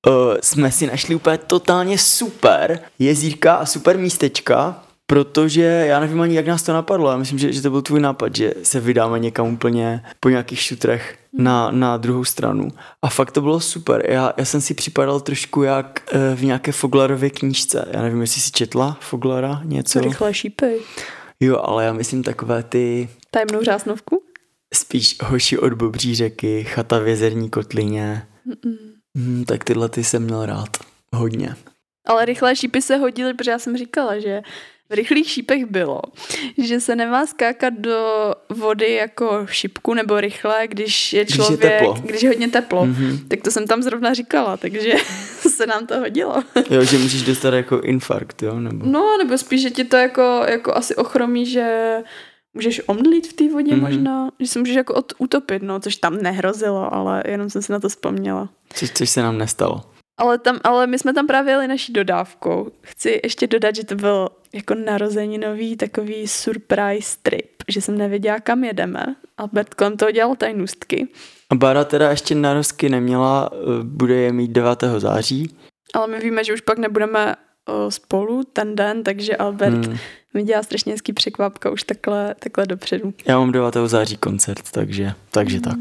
[0.06, 6.35] uh, jsme si našli úplně totálně super jezírka a super místečka, protože já nevím ani,
[6.35, 7.11] jak nás to napadlo.
[7.11, 10.61] Já myslím, že, že to byl tvůj nápad, že se vydáme někam úplně po nějakých
[10.61, 12.68] šutrech na, na druhou stranu.
[13.02, 14.11] A fakt to bylo super.
[14.11, 17.88] Já, já jsem si připadal trošku jak uh, v nějaké Foglarově knížce.
[17.90, 20.00] Já nevím, jestli jsi četla Foglara něco.
[20.00, 20.80] Rychlé šípy.
[21.40, 23.09] Jo, ale já myslím takové ty...
[23.30, 24.22] Tajemnou řásnovku?
[24.74, 28.26] Spíš hoši od Bobří řeky, chata v jezerní kotlině.
[29.14, 30.68] Mm, tak tyhle ty jsem měl rád.
[31.14, 31.54] Hodně.
[32.06, 34.42] Ale rychlé šípy se hodily, protože já jsem říkala, že
[34.90, 36.00] v rychlých šípech bylo,
[36.59, 41.78] že se nemá skákat do vody jako šipku nebo rychle, když je člověk, když je,
[41.78, 41.94] teplo.
[42.02, 42.87] Když je hodně teplo.
[42.87, 43.28] Mm-hmm.
[43.28, 44.94] Tak to jsem tam zrovna říkala, takže
[45.48, 46.42] se nám to hodilo.
[46.70, 48.61] Jo, že můžeš dostat jako infarkt, jo?
[48.61, 48.87] Nebo...
[48.87, 51.96] No, nebo spíš, že ti to jako, jako asi ochromí, že
[52.55, 53.81] můžeš omdlít v té vodě mm-hmm.
[53.81, 57.73] možná, že se můžeš jako od, utopit, no, což tam nehrozilo, ale jenom jsem si
[57.73, 58.49] na to vzpomněla.
[58.75, 59.83] Což, což se nám nestalo.
[60.19, 62.71] Ale, tam, ale my jsme tam právě jeli naší dodávkou.
[62.81, 68.65] Chci ještě dodat, že to byl jako narozeninový takový surprise trip, že jsem nevěděla, kam
[68.65, 69.17] jedeme.
[69.39, 71.09] Albert kolem toho dělal tajnůstky.
[71.51, 75.01] A Bára teda ještě narozky neměla, eh, bude je mít 9.
[75.01, 75.57] září.
[75.95, 77.37] Ale my víme, že už pak nebudeme
[77.88, 79.96] spolu ten den, takže Albert hmm.
[80.35, 83.14] mi dělá strašně hezký překvapka už takhle, takhle dopředu.
[83.26, 83.76] Já mám 9.
[83.87, 85.64] září koncert, takže, takže hmm.
[85.64, 85.78] tak.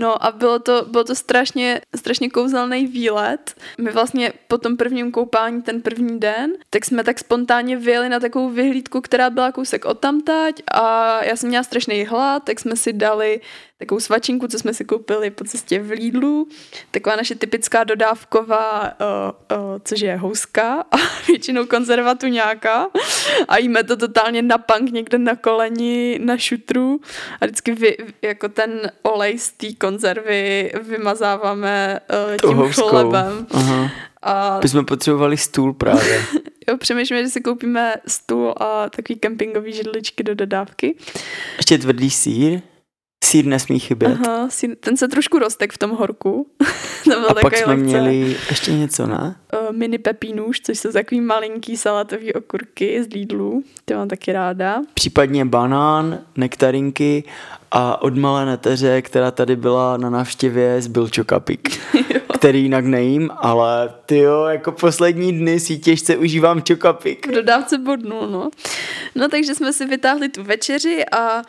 [0.00, 3.54] No a bylo to, bylo to strašně, strašně kouzelný výlet.
[3.80, 8.20] My vlastně po tom prvním koupání, ten první den, tak jsme tak spontánně vyjeli na
[8.20, 12.76] takovou vyhlídku, která byla kousek od tamtať a já jsem měla strašný hlad, tak jsme
[12.76, 13.40] si dali
[13.78, 16.48] takovou svačinku, co jsme si koupili po cestě v Lidlu.
[16.90, 20.96] Taková naše typická dodávková, uh, uh, což je houska a
[21.28, 22.86] většinou konzervatu nějaká.
[23.48, 27.00] A jíme to totálně na punk někde na koleni, na šutru.
[27.40, 32.88] A vždycky vy, jako ten olej z té konzervy vymazáváme uh, tím houskou.
[32.88, 33.46] chlebem.
[33.50, 33.90] Aha.
[34.22, 34.60] A...
[34.62, 36.24] My jsme potřebovali stůl právě.
[36.68, 40.96] jo, přemýšlíme, že si koupíme stůl a takový kempingový židličky do dodávky.
[41.56, 42.60] Ještě tvrdý sír.
[43.28, 44.18] Sír nesmí chybět.
[44.24, 46.46] Aha, sír, ten se trošku roztek v tom horku.
[47.04, 47.84] to a pak jsme lekce.
[47.84, 49.36] měli ještě něco, ne?
[49.52, 53.62] Uh, mini pepínuš, což jsou takový malinký salatový okurky z Lidlu.
[53.84, 54.80] To mám taky ráda.
[54.94, 57.24] Případně banán, nektarinky
[57.70, 61.80] a od malé neteře, která tady byla na návštěvě, zbyl čokapik,
[62.34, 67.26] který jinak nejím, ale ty jo, jako poslední dny si těžce užívám čokapik.
[67.26, 68.50] V dodávce bodnul, no.
[69.14, 71.42] No takže jsme si vytáhli tu večeři a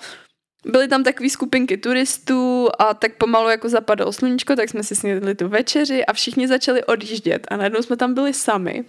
[0.65, 5.35] byly tam takové skupinky turistů a tak pomalu jako zapadlo sluníčko, tak jsme si snědli
[5.35, 8.85] tu večeři a všichni začali odjíždět a najednou jsme tam byli sami.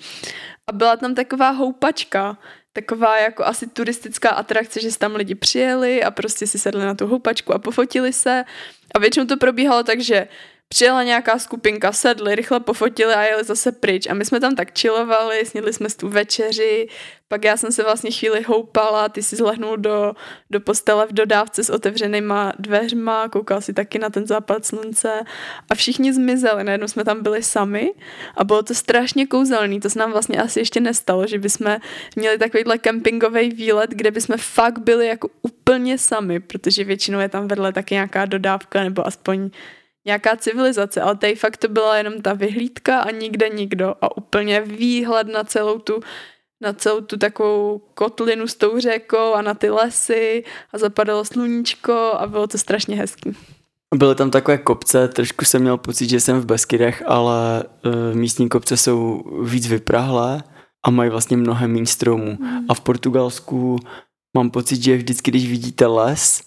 [0.67, 2.39] A byla tam taková houpačka,
[2.73, 7.07] taková jako asi turistická atrakce, že tam lidi přijeli a prostě si sedli na tu
[7.07, 8.45] houpačku a pofotili se.
[8.95, 10.29] A většinou to probíhalo tak, že
[10.75, 14.07] přijela nějaká skupinka, sedli, rychle pofotili a jeli zase pryč.
[14.07, 16.89] A my jsme tam tak chillovali, snědli jsme tu večeři,
[17.29, 20.13] pak já jsem se vlastně chvíli houpala, ty si zlehnul do,
[20.51, 25.23] do postele v dodávce s otevřenýma dveřma, koukal si taky na ten západ slunce
[25.71, 27.91] a všichni zmizeli, najednou jsme tam byli sami
[28.37, 31.77] a bylo to strašně kouzelný, to se nám vlastně asi ještě nestalo, že bychom
[32.17, 37.49] měli takovýhle kempingový výlet, kde bychom fakt byli jako úplně sami, protože většinou je tam
[37.49, 39.51] vedle taky nějaká dodávka nebo aspoň
[40.07, 44.61] nějaká civilizace, ale tady fakt to byla jenom ta vyhlídka a nikde nikdo a úplně
[44.61, 46.01] výhled na celou tu
[46.63, 51.93] na celou tu takovou kotlinu s tou řekou a na ty lesy a zapadalo sluníčko
[51.93, 53.37] a bylo to strašně hezký.
[53.95, 58.49] Byly tam takové kopce, trošku jsem měl pocit, že jsem v Beskydech, ale uh, místní
[58.49, 60.43] kopce jsou víc vyprahlé
[60.87, 62.37] a mají vlastně mnohem méně stromů.
[62.41, 62.67] Mm.
[62.69, 63.79] A v Portugalsku
[64.37, 66.43] mám pocit, že vždycky, když vidíte les,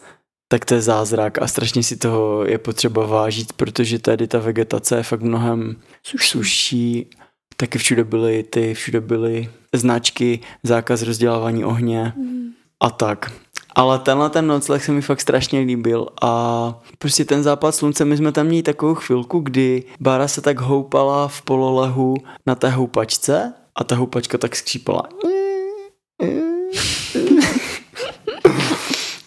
[0.53, 4.95] tak to je zázrak a strašně si toho je potřeba vážit, protože tady ta vegetace
[4.97, 5.75] je fakt mnohem
[6.19, 7.09] suší.
[7.57, 12.49] Taky všude byly ty, všude byly značky, zákaz rozdělávání ohně mm.
[12.79, 13.31] a tak.
[13.75, 18.17] Ale tenhle ten nocleh se mi fakt strašně líbil a prostě ten západ slunce, my
[18.17, 23.53] jsme tam měli takovou chvilku, kdy Bára se tak houpala v pololehu na té houpačce
[23.75, 25.03] a ta houpačka tak skřípala.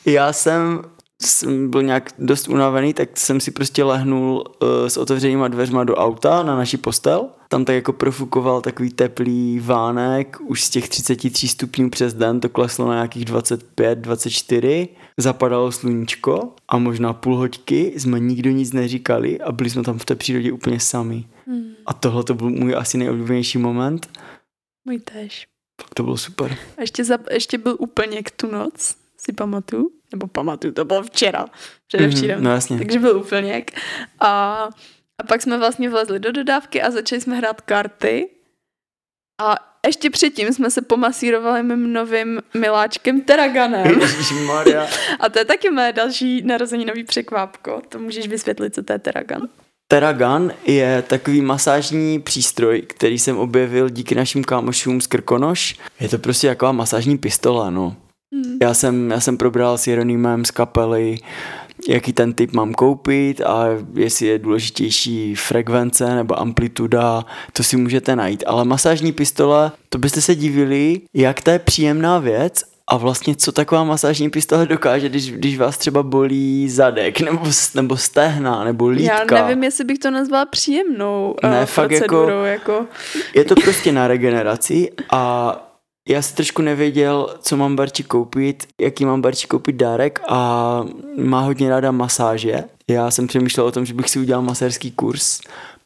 [0.06, 0.82] Já jsem
[1.22, 5.94] jsem byl nějak dost unavený, tak jsem si prostě lehnul uh, s otevřenýma dveřma do
[5.94, 7.28] auta na naší postel.
[7.48, 12.48] Tam tak jako profukoval takový teplý vánek, už z těch 33 stupňů přes den to
[12.48, 14.88] kleslo na nějakých 25, 24.
[15.18, 20.04] Zapadalo sluníčko a možná půl hoďky jsme nikdo nic neříkali a byli jsme tam v
[20.04, 21.24] té přírodě úplně sami.
[21.46, 21.72] Hmm.
[21.86, 24.08] A tohle to byl můj asi nejoblíbenější moment.
[24.84, 25.46] Můj tež.
[25.76, 26.56] Tak to bylo super.
[26.78, 31.02] A ještě, za, ještě byl úplně k tu noc, si pamatuju nebo pamatuju, to bylo
[31.02, 31.46] včera,
[31.86, 32.38] předevčírem.
[32.38, 32.78] Mm, no jasně.
[32.78, 33.70] Takže byl úplněk.
[34.20, 34.28] A,
[35.18, 38.30] a pak jsme vlastně vlezli do dodávky a začali jsme hrát karty.
[39.40, 43.86] A ještě předtím jsme se pomasírovali mým novým miláčkem Teraganem.
[45.20, 47.82] a to je taky mé další narozeninový překvápko.
[47.88, 49.48] To můžeš vysvětlit, co to je Teragan.
[49.88, 55.78] Teragan je takový masážní přístroj, který jsem objevil díky našim kámošům z Krkonoš.
[56.00, 57.96] Je to prostě taková masážní pistole, no.
[58.44, 58.58] Hmm.
[58.62, 61.18] Já, jsem, já jsem probral s Jeronýmem z kapely,
[61.88, 68.16] jaký ten typ mám koupit a jestli je důležitější frekvence nebo amplituda, to si můžete
[68.16, 68.44] najít.
[68.46, 73.52] Ale masážní pistole, to byste se divili, jak to je příjemná věc a vlastně co
[73.52, 79.36] taková masážní pistole dokáže, když, když vás třeba bolí zadek, nebo, nebo stehna, nebo lítka.
[79.36, 82.86] Já nevím, jestli bych to nazvala příjemnou uh, ne, fakt jako, jako...
[83.34, 85.56] Je to prostě na regeneraci a
[86.08, 90.84] já si trošku nevěděl, co mám Barči koupit, jaký mám Barči koupit dárek a
[91.18, 92.64] má hodně ráda masáže.
[92.88, 95.40] Já jsem přemýšlel o tom, že bych si udělal masérský kurz,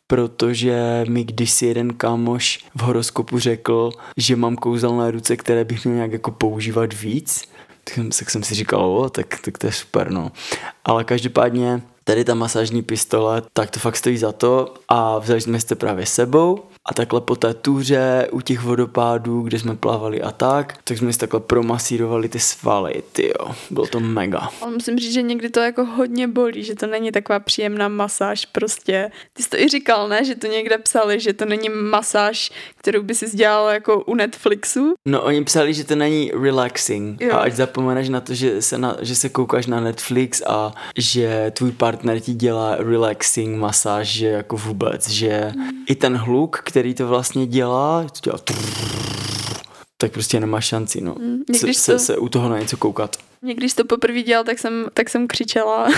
[0.06, 5.84] protože mi když si jeden kámoš v horoskopu řekl, že mám kouzelné ruce, které bych
[5.84, 7.42] měl nějak jako používat víc,
[7.84, 10.32] tak jsem, tak jsem si říkal, o, tak, tak to je super, no.
[10.84, 15.60] Ale každopádně tady ta masážní pistole, tak to fakt stojí za to a vzali jsme
[15.60, 20.22] si to právě sebou a takhle po té tuře u těch vodopádů, kde jsme plavali
[20.22, 24.48] a tak, tak jsme si takhle promasírovali ty svaly, ty jo, bylo to mega.
[24.60, 28.46] Ale musím říct, že někdy to jako hodně bolí, že to není taková příjemná masáž
[28.46, 29.10] prostě.
[29.32, 33.02] Ty jsi to i říkal, ne, že to někde psali, že to není masáž, kterou
[33.02, 34.94] by si dělal jako u Netflixu.
[35.08, 37.34] No oni psali, že to není relaxing jo.
[37.34, 41.52] a ať zapomeneš na to, že se, na, že se koukáš na Netflix a že
[41.56, 45.70] tvůj partner ti dělá relaxing masáž, že jako vůbec, že mm.
[45.86, 48.38] i ten hluk, který to vlastně dělá, to dělá
[50.00, 51.14] tak prostě nemá šanci, no.
[51.18, 53.16] Mm, se, se, to, se u toho na něco koukat.
[53.42, 55.88] Někdy když to poprvé dělal, tak jsem, tak jsem křičela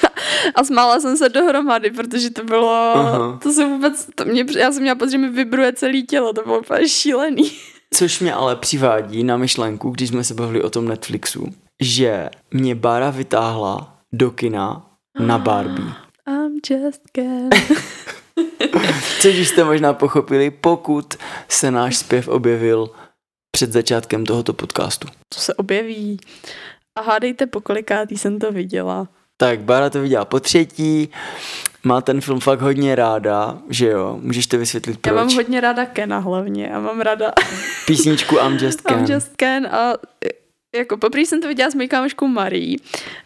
[0.54, 3.38] a smála jsem se dohromady, protože to bylo, Aha.
[3.42, 6.42] to se vůbec, to mě, já jsem měla pocit, že mi vibruje celé tělo, to
[6.42, 7.52] bylo úplně šílený.
[7.94, 11.46] Což mě ale přivádí na myšlenku, když jsme se bavili o tom Netflixu,
[11.82, 14.86] že mě Bára vytáhla do kina
[15.18, 15.88] na Barbie.
[16.28, 17.02] I'm just
[19.20, 21.14] Což už jste možná pochopili, pokud
[21.48, 22.90] se náš zpěv objevil
[23.50, 25.08] před začátkem tohoto podcastu.
[25.34, 26.20] Co se objeví?
[26.98, 29.08] A hádejte, po kolikátý jsem to viděla.
[29.36, 31.08] Tak, Bára to viděla po třetí,
[31.84, 34.18] má ten film fakt hodně ráda, že jo?
[34.22, 35.10] Můžeš to vysvětlit proč?
[35.10, 36.66] Já mám hodně ráda Kena hlavně.
[36.66, 37.32] Já mám ráda
[37.86, 38.98] Písničku I'm Just Ken.
[38.98, 39.94] I'm Just Ken a
[40.76, 42.76] jako poprvé jsem to viděla s mojí kámoškou Marí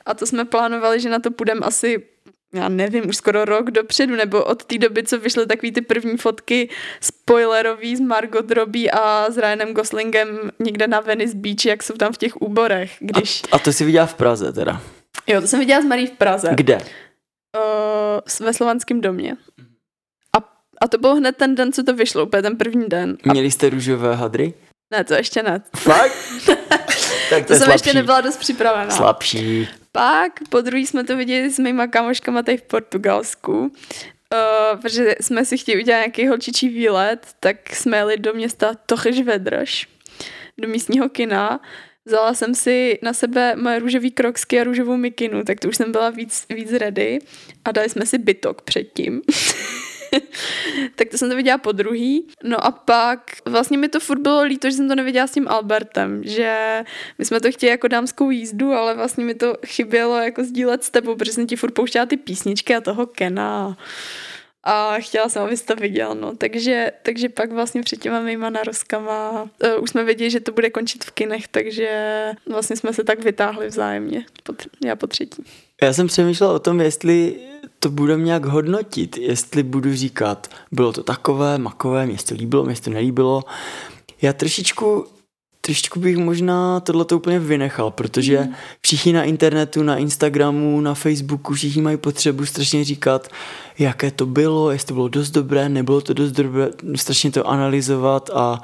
[0.06, 2.02] a to jsme plánovali, že na to půjdeme asi
[2.54, 6.16] já nevím, už skoro rok dopředu, nebo od té doby, co vyšly takový ty první
[6.16, 6.68] fotky
[7.00, 12.12] spoilerový s Margot Robbie a s Ryanem Goslingem někde na Venice Beach, jak jsou tam
[12.12, 13.42] v těch úborech, když...
[13.52, 14.82] A, a to si viděla v Praze teda?
[15.26, 16.48] Jo, to jsem viděla s Marí v Praze.
[16.54, 16.74] Kde?
[16.76, 19.36] Uh, ve Slovanském domě.
[20.36, 20.38] A,
[20.80, 23.16] a to byl hned ten den, co to vyšlo, úplně ten první den.
[23.28, 23.32] A...
[23.32, 24.54] Měli jste růžové hadry?
[24.92, 25.62] Ne, to ještě ne.
[25.76, 26.12] Fakt?
[27.34, 27.72] tak to, to jsem slabší.
[27.74, 28.90] ještě nebyla dost připravená.
[28.90, 29.68] Slabší.
[29.92, 35.44] Pak po druhý jsme to viděli s mýma kamoškama tady v Portugalsku, uh, protože jsme
[35.44, 39.88] si chtěli udělat nějaký holčičí výlet, tak jsme jeli do města Tochež Vedrž,
[40.58, 41.60] do místního kina.
[42.04, 45.92] Vzala jsem si na sebe moje růžový kroksky a růžovou mikinu, tak to už jsem
[45.92, 47.18] byla víc, víc ready
[47.64, 49.22] a dali jsme si bytok předtím.
[50.94, 52.26] tak to jsem to viděla po druhý.
[52.44, 55.48] No a pak vlastně mi to furt bylo líto, že jsem to neviděla s tím
[55.48, 56.84] Albertem, že
[57.18, 60.90] my jsme to chtěli jako dámskou jízdu, ale vlastně mi to chybělo jako sdílet s
[60.90, 63.76] tebou, protože jsem ti furt pouštěla ty písničky a toho Kena
[64.64, 66.36] a chtěla jsem, abys to viděl, no.
[66.36, 70.70] Takže, takže pak vlastně před těma mýma narozkama uh, už jsme věděli, že to bude
[70.70, 71.90] končit v kinech, takže
[72.48, 74.24] vlastně jsme se tak vytáhli vzájemně,
[74.84, 75.44] já po třetí.
[75.82, 77.36] Já jsem přemýšlel o tom, jestli
[77.82, 82.74] to budeme nějak hodnotit, jestli budu říkat, bylo to takové, makové, mě to líbilo, mě
[82.74, 83.44] to nelíbilo.
[84.22, 85.06] Já trošičku
[85.60, 88.54] trošičku bych možná tohle to úplně vynechal, protože mm.
[88.80, 93.28] všichni na internetu, na Instagramu, na Facebooku, všichni mají potřebu strašně říkat,
[93.78, 98.30] jaké to bylo, jestli to bylo dost dobré, nebylo to dost dobré, strašně to analyzovat
[98.34, 98.62] a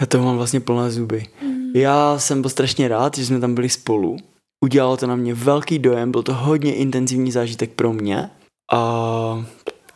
[0.00, 1.26] já to mám vlastně plné zuby.
[1.42, 1.72] Mm.
[1.74, 4.16] Já jsem byl strašně rád, že jsme tam byli spolu.
[4.64, 8.30] Udělalo to na mě velký dojem, byl to hodně intenzivní zážitek pro mě
[8.72, 9.44] a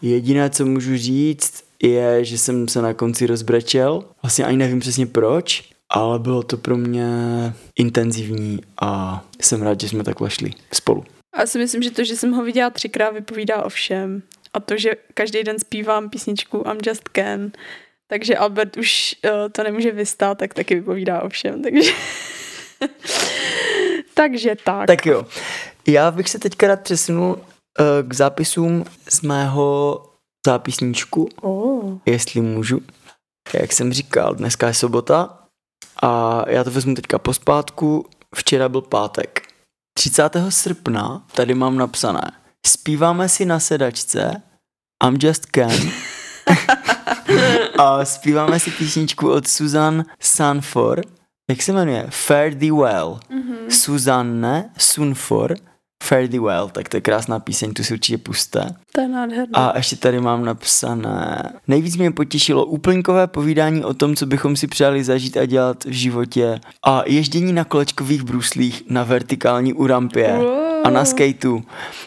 [0.02, 4.04] jediné, co můžu říct, je, že jsem se na konci rozbrečel.
[4.22, 7.08] Vlastně ani nevím přesně proč, ale bylo to pro mě
[7.78, 11.04] intenzivní a jsem rád, že jsme takhle šli spolu.
[11.38, 14.22] Já si myslím, že to, že jsem ho viděla třikrát, vypovídá o všem.
[14.54, 17.52] A to, že každý den zpívám písničku I'm Just Ken,
[18.06, 21.62] takže Albert už uh, to nemůže vystát, tak taky vypovídá o všem.
[21.62, 21.90] Takže,
[24.14, 24.86] takže tak.
[24.86, 25.26] Tak jo.
[25.86, 30.00] Já bych se teďka rád přesunul uh, k zápisům z mého
[30.46, 31.98] zápisníčku, oh.
[32.06, 32.80] jestli můžu.
[33.54, 35.44] Jak jsem říkal, dneska je sobota,
[36.02, 38.06] a já to vezmu teďka pospátku.
[38.34, 39.42] Včera byl pátek.
[39.98, 40.36] 30.
[40.48, 42.32] srpna tady mám napsané.
[42.66, 44.42] Zpíváme si na sedačce
[45.04, 45.90] I'm Just Ken.
[47.78, 51.02] a zpíváme si písničku od Susan Sanfor.
[51.50, 52.06] Jak se jmenuje?
[52.10, 53.20] Fare thee well.
[53.30, 53.68] Mm-hmm.
[53.68, 55.56] Suzanne Sunfor
[56.04, 58.66] Fare thee well, tak to je krásná píseň, tu si určitě puste.
[58.92, 59.52] To je nádherné.
[59.52, 61.52] A ještě tady mám napsané.
[61.68, 65.90] Nejvíc mě potěšilo úplňkové povídání o tom, co bychom si přáli zažít a dělat v
[65.90, 66.60] životě.
[66.86, 70.32] A ježdění na kolečkových bruslích na vertikální urampě.
[70.38, 70.64] Wow.
[70.84, 71.62] A na skateu.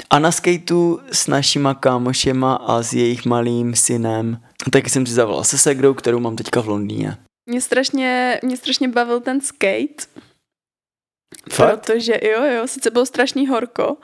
[0.10, 4.38] A na skateu s našima kámošema a s jejich malým synem.
[4.71, 7.17] Taky jsem si zavolal se Segrou, kterou mám teďka v Londýně.
[7.47, 10.05] Mě strašně, mě strašně bavil ten skate
[11.51, 11.79] Fakt?
[11.79, 13.97] Protože jo, jo, sice bylo strašný horko.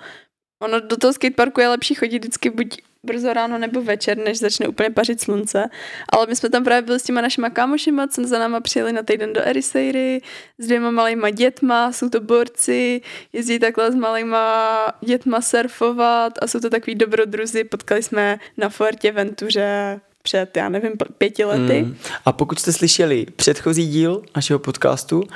[0.63, 4.67] Ono do toho skateparku je lepší chodit vždycky buď brzo ráno nebo večer, než začne
[4.67, 5.69] úplně pařit slunce.
[6.09, 9.03] Ale my jsme tam právě byli s těma našima kámošima, co za náma přijeli na
[9.03, 10.21] týden do Eriseiry
[10.57, 13.01] s dvěma malýma dětma, jsou to borci,
[13.33, 17.63] jezdí takhle s malýma dětma surfovat a jsou to takový dobrodruzi.
[17.63, 21.81] Potkali jsme na Fortě Ventuře před, já nevím, pěti lety.
[21.81, 21.95] Mm.
[22.25, 25.27] A pokud jste slyšeli předchozí díl našeho podcastu uh,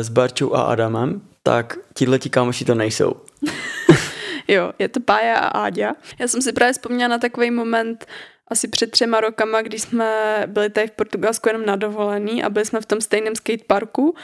[0.00, 3.12] s Barčou a Adamem, tak tihleti kámoši to nejsou.
[4.48, 5.94] jo, je to Pája a Áďa.
[6.18, 8.06] Já jsem si právě vzpomněla na takový moment
[8.48, 12.66] asi před třema rokama, když jsme byli tady v Portugalsku jenom na dovolený a byli
[12.66, 14.14] jsme v tom stejném skateparku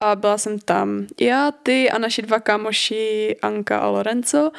[0.00, 4.50] a byla jsem tam já, ty a naši dva kámoši Anka a Lorenzo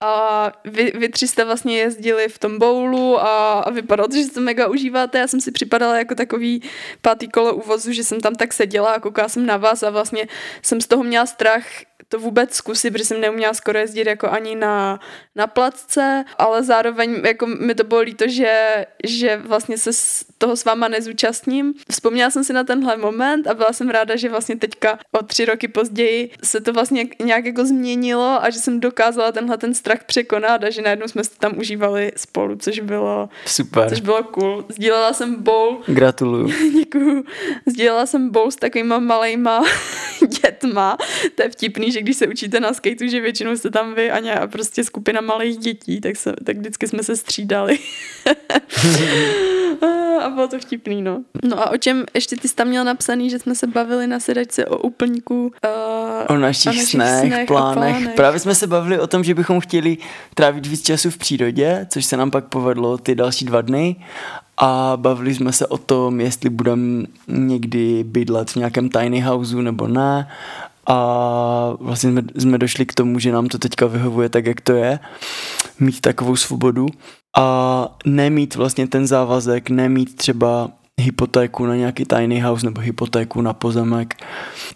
[0.00, 4.30] a vy, vy tři jste vlastně jezdili v tom bowlu a, a vypadalo to, že
[4.30, 5.18] to mega užíváte.
[5.18, 6.62] Já jsem si připadala jako takový
[7.02, 10.28] pátý kolo uvozu, že jsem tam tak seděla a koukala jsem na vás a vlastně
[10.62, 11.64] jsem z toho měla strach
[12.08, 15.00] to vůbec zkusit, protože jsem neuměla skoro jezdit jako ani na,
[15.34, 19.90] na placce, ale zároveň jako mi to bylo líto, že, že vlastně se
[20.38, 21.74] toho s váma nezúčastním.
[21.90, 25.44] Vzpomněla jsem si na tenhle moment a byla jsem ráda, že vlastně teďka o tři
[25.44, 30.04] roky později se to vlastně nějak jako změnilo a že jsem dokázala tenhle ten strach
[30.04, 33.88] překonat a že najednou jsme se tam užívali spolu, což bylo super.
[33.88, 34.64] Což bylo cool.
[34.68, 35.82] Sdílela jsem bowl.
[35.86, 36.50] Gratuluju.
[36.74, 37.24] Děkuju.
[37.66, 39.64] Sdílela jsem bowl s takovýma malejma
[40.42, 40.96] dětma.
[41.34, 44.40] To je vtipný, že když se učíte na skateu, že většinou jste tam vy a,
[44.40, 47.78] a prostě skupina malých dětí, tak, se, tak vždycky jsme se střídali.
[50.24, 51.22] a bylo to vtipný, no.
[51.44, 54.20] No a o čem ještě ty jsi tam měl napsaný, že jsme se bavili na
[54.20, 55.52] sedačce o úplňku.
[56.26, 57.74] Uh, o našich, o našich snech, snech plánech.
[57.74, 58.14] plánech.
[58.16, 59.98] Právě jsme se bavili o tom, že bychom chtěli
[60.34, 63.96] trávit víc času v přírodě, což se nám pak povedlo ty další dva dny
[64.56, 69.88] a bavili jsme se o tom, jestli budeme někdy bydlet v nějakém tiny houseu nebo
[69.88, 70.28] ne
[70.86, 74.72] a vlastně jsme, jsme došli k tomu, že nám to teďka vyhovuje tak, jak to
[74.72, 74.98] je,
[75.80, 76.86] mít takovou svobodu
[77.36, 80.70] a nemít vlastně ten závazek, nemít třeba
[81.00, 84.14] hypotéku na nějaký tiny house nebo hypotéku na pozemek.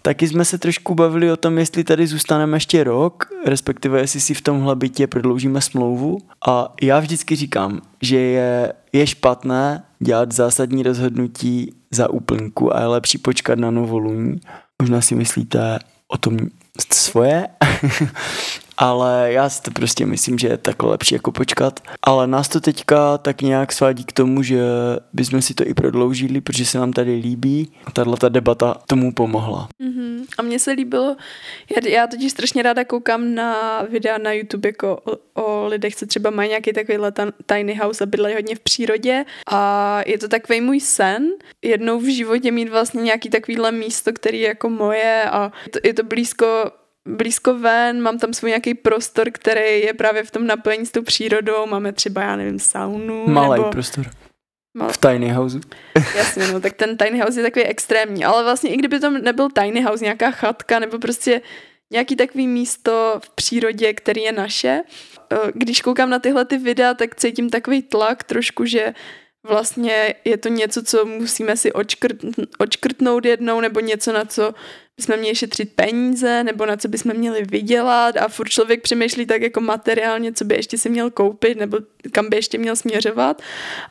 [0.01, 4.33] Taky jsme se trošku bavili o tom, jestli tady zůstaneme ještě rok, respektive jestli si
[4.33, 6.17] v tomhle bytě prodloužíme smlouvu.
[6.47, 12.87] A já vždycky říkám, že je, je špatné dělat zásadní rozhodnutí za úplňku a je
[12.87, 14.39] lepší počkat na novoluní.
[14.81, 16.37] Možná si myslíte o tom
[16.93, 17.47] svoje,
[18.81, 21.79] ale já si to prostě myslím, že je takhle lepší jako počkat.
[22.01, 24.59] Ale nás to teďka tak nějak svádí k tomu, že
[25.13, 29.13] bychom si to i prodloužili, protože se nám tady líbí a tahle ta debata tomu
[29.13, 29.69] pomohla.
[29.83, 30.25] Mm-hmm.
[30.37, 31.15] A mně se líbilo,
[31.75, 36.05] já, já totiž strašně ráda koukám na videa na YouTube jako o, o lidech, co
[36.05, 37.13] třeba mají nějaký takovýhle
[37.45, 41.27] tiny house a bydlejí hodně v přírodě a je to takový můj sen,
[41.61, 45.79] jednou v životě mít vlastně nějaký takovýhle místo, který je jako moje a je to,
[45.83, 46.45] je to blízko
[47.09, 51.01] blízko ven, mám tam svůj nějaký prostor, který je právě v tom napojení s tou
[51.01, 53.27] přírodou, máme třeba, já nevím, saunu.
[53.27, 53.71] Malý nebo...
[53.71, 54.05] prostor.
[54.77, 54.89] Mal...
[54.89, 55.59] V tiny house.
[56.15, 59.49] Jasně, no, tak ten tiny house je takový extrémní, ale vlastně i kdyby to nebyl
[59.49, 61.41] tiny house, nějaká chatka nebo prostě
[61.91, 64.81] nějaký takový místo v přírodě, který je naše.
[65.33, 68.93] Eh, když koukám na tyhle ty videa, tak cítím takový tlak trošku, že
[69.47, 72.17] vlastně je to něco, co musíme si očkrt,
[72.57, 74.53] očkrtnout jednou, nebo něco, na co
[74.99, 79.41] bychom měli šetřit peníze, nebo na co bychom měli vydělat a furt člověk přemýšlí tak
[79.41, 81.77] jako materiálně, co by ještě si měl koupit, nebo
[82.11, 83.41] kam by ještě měl směřovat,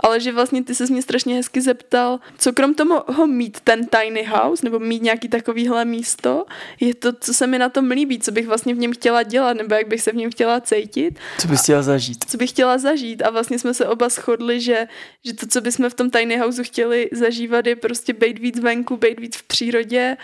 [0.00, 4.24] ale že vlastně ty se mě strašně hezky zeptal, co krom toho mít ten tiny
[4.24, 6.44] house, nebo mít nějaký takovýhle místo,
[6.80, 9.56] je to, co se mi na tom líbí, co bych vlastně v něm chtěla dělat,
[9.56, 11.18] nebo jak bych se v něm chtěla cítit.
[11.38, 12.24] Co bys chtěla zažít.
[12.30, 14.88] Co bych chtěla zažít a vlastně jsme se oba shodli, že,
[15.24, 18.96] že to, co bychom v tom tiny houseu chtěli zažívat, je prostě být víc venku,
[18.96, 20.16] být víc v přírodě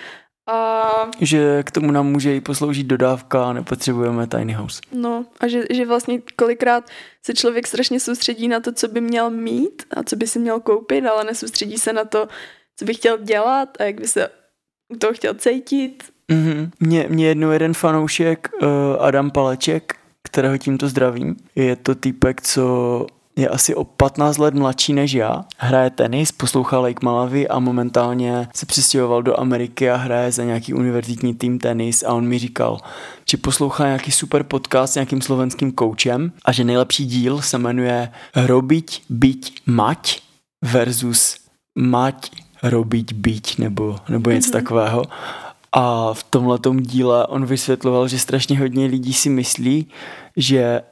[0.47, 1.11] a...
[1.21, 4.81] Že k tomu nám může i posloužit dodávka a nepotřebujeme tiny house.
[4.93, 6.91] No a že, že vlastně kolikrát
[7.23, 10.61] se člověk strašně soustředí na to, co by měl mít a co by si měl
[10.61, 12.29] koupit, ale nesoustředí se na to,
[12.77, 14.29] co by chtěl dělat a jak by se
[14.89, 16.05] u toho chtěl cítit.
[16.33, 16.71] Mm-hmm.
[16.81, 18.69] Mě, mě jednou jeden fanoušek, uh,
[19.01, 23.07] Adam Paleček, kterého tímto zdravím, je to týpek, co
[23.37, 25.45] je asi o 15 let mladší než já.
[25.59, 30.75] Hraje tenis, poslouchá Lake Malawi a momentálně se přistěhoval do Ameriky a hraje za nějaký
[30.75, 32.79] univerzitní tým tenis a on mi říkal,
[33.31, 38.09] že poslouchá nějaký super podcast s nějakým slovenským koučem a že nejlepší díl se jmenuje
[38.37, 40.21] Robiť, byť, mať
[40.63, 41.37] versus
[41.79, 42.31] mať,
[42.63, 44.53] robiť, byť nebo, nebo něco mm-hmm.
[44.53, 45.05] takového.
[45.73, 49.87] A v tomhle díle on vysvětloval, že strašně hodně lidí si myslí,
[50.37, 50.83] že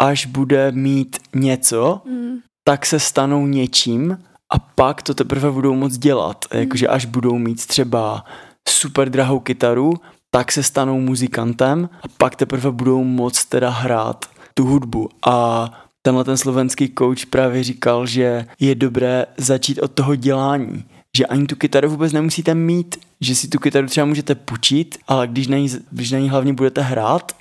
[0.00, 2.38] až bude mít něco, mm.
[2.64, 4.18] tak se stanou něčím
[4.52, 6.44] a pak to teprve budou moc dělat.
[6.54, 6.60] Mm.
[6.60, 8.24] Jakože až budou mít třeba
[8.68, 9.94] super drahou kytaru,
[10.30, 15.08] tak se stanou muzikantem a pak teprve budou moc teda hrát tu hudbu.
[15.26, 15.66] A
[16.02, 20.84] tenhle ten slovenský coach právě říkal, že je dobré začít od toho dělání.
[21.16, 25.28] Že ani tu kytaru vůbec nemusíte mít, že si tu kytaru třeba můžete půjčit, ale
[25.28, 27.36] když na ní, když na ní hlavně budete hrát,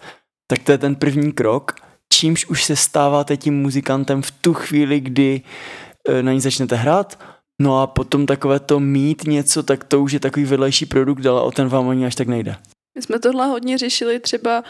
[0.47, 1.75] tak to je ten první krok
[2.13, 5.41] čímž už se stáváte tím muzikantem v tu chvíli, kdy
[6.09, 7.19] e, na ní začnete hrát.
[7.61, 11.41] No a potom takové to mít něco, tak to už je takový vedlejší produkt, ale
[11.41, 12.55] o ten vám ani až tak nejde.
[12.95, 14.63] My jsme tohle hodně řešili třeba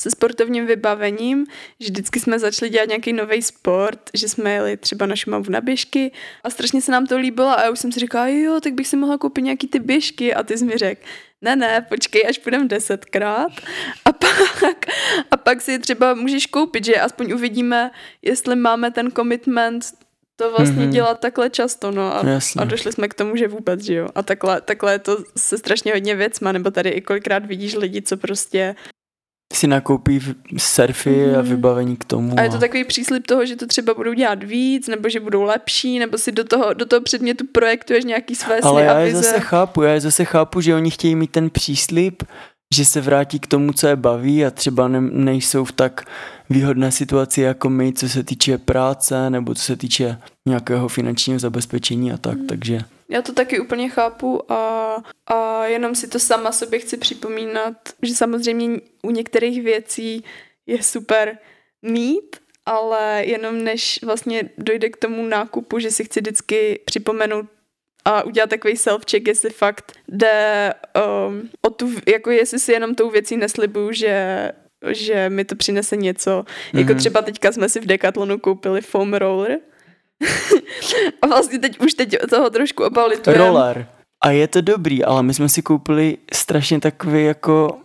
[0.00, 1.46] se sportovním vybavením,
[1.80, 5.60] že vždycky jsme začali dělat nějaký nový sport, že jsme jeli třeba na Šumavu na
[5.60, 6.12] běžky
[6.44, 8.86] a strašně se nám to líbilo a já už jsem si říkala, jo, tak bych
[8.86, 11.02] si mohla koupit nějaký ty běžky a ty jsi mi řekl,
[11.42, 13.52] ne, ne, počkej, až půjdeme desetkrát
[14.42, 14.86] a pak,
[15.30, 17.90] a pak si třeba můžeš koupit, že aspoň uvidíme,
[18.22, 19.84] jestli máme ten commitment
[20.36, 20.90] to vlastně mm-hmm.
[20.90, 22.22] dělat takhle často, no a,
[22.58, 24.08] a došli jsme k tomu, že vůbec, že jo.
[24.14, 28.02] A takhle, takhle je to se strašně hodně věcma, nebo tady i kolikrát vidíš lidi,
[28.02, 28.74] co prostě
[29.52, 30.20] si nakoupí
[30.58, 31.34] surfy mm.
[31.34, 31.50] a mhm.
[31.50, 32.38] vybavení k tomu.
[32.38, 35.42] A je to takový příslip toho, že to třeba budou dělat víc, nebo že budou
[35.42, 39.40] lepší, nebo si do toho, do toho předmětu projektuješ nějaký své Ale já je zase
[39.40, 42.22] chápu, já je zase chápu, že oni chtějí mít ten příslip,
[42.74, 46.04] že se vrátí k tomu, co je baví a třeba ne, nejsou v tak
[46.50, 52.12] výhodné situaci jako my, co se týče práce nebo co se týče nějakého finančního zabezpečení
[52.12, 52.46] a tak, mm.
[52.46, 54.96] takže Já to taky úplně chápu a,
[55.26, 60.24] a jenom si to sama sobě chci připomínat, že samozřejmě u některých věcí
[60.66, 61.38] je super
[61.82, 67.46] mít, ale jenom než vlastně dojde k tomu nákupu, že si chci vždycky připomenout
[68.04, 70.74] a udělat takový self-check, jestli fakt jde
[71.28, 74.50] um, o tu, jako jestli si jenom tou věcí neslibuju, že
[74.88, 76.30] že mi to přinese něco.
[76.30, 76.78] Mm-hmm.
[76.78, 76.98] Jako mhm.
[76.98, 79.58] třeba teďka jsme si v Decathlonu koupili foam roller.
[81.22, 83.44] a vlastně teď už teď toho trošku obalitujeme.
[83.44, 83.86] Roller.
[84.24, 87.78] A je to dobrý, ale my jsme si koupili strašně takový jako...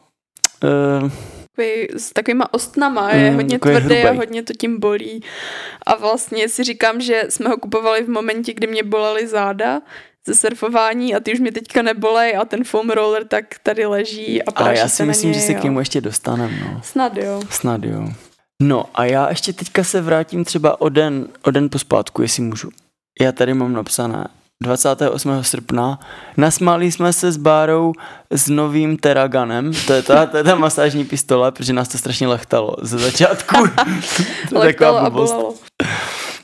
[1.03, 1.11] Uh,
[1.59, 4.03] takový, s takovýma ostnama, je mm, hodně tvrdý hrubý.
[4.03, 5.24] a hodně to tím bolí.
[5.86, 9.82] A vlastně si říkám, že jsme ho kupovali v momentě, kdy mě bolely záda
[10.28, 14.43] ze surfování a ty už mě teďka nebolej a ten foam roller tak tady leží
[14.43, 16.59] a A já si myslím, něj, že se k němu ještě dostaneme.
[16.61, 16.82] No.
[16.84, 17.41] Snad jo.
[17.49, 18.09] Snad jo.
[18.61, 22.70] No a já ještě teďka se vrátím třeba o den, o den pospátku, jestli můžu.
[23.22, 24.28] Já tady mám napsané
[24.63, 25.43] 28.
[25.43, 25.99] srpna.
[26.38, 27.93] Nasmáli jsme se s Bárou
[28.32, 32.28] s novým Teraganem, to je ta, to je ta masážní pistole, protože nás to strašně
[32.28, 33.55] lechtalo ze začátku.
[34.49, 35.53] to taková a bolelo.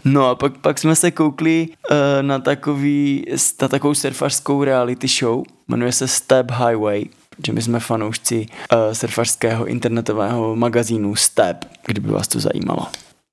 [0.06, 3.26] No a pak, pak jsme se koukli uh, na, takový,
[3.62, 7.06] na takovou surfařskou reality show, jmenuje se Step Highway,
[7.46, 12.88] že my jsme fanoušci uh, surfařského internetového magazínu Step, kdyby vás to zajímalo.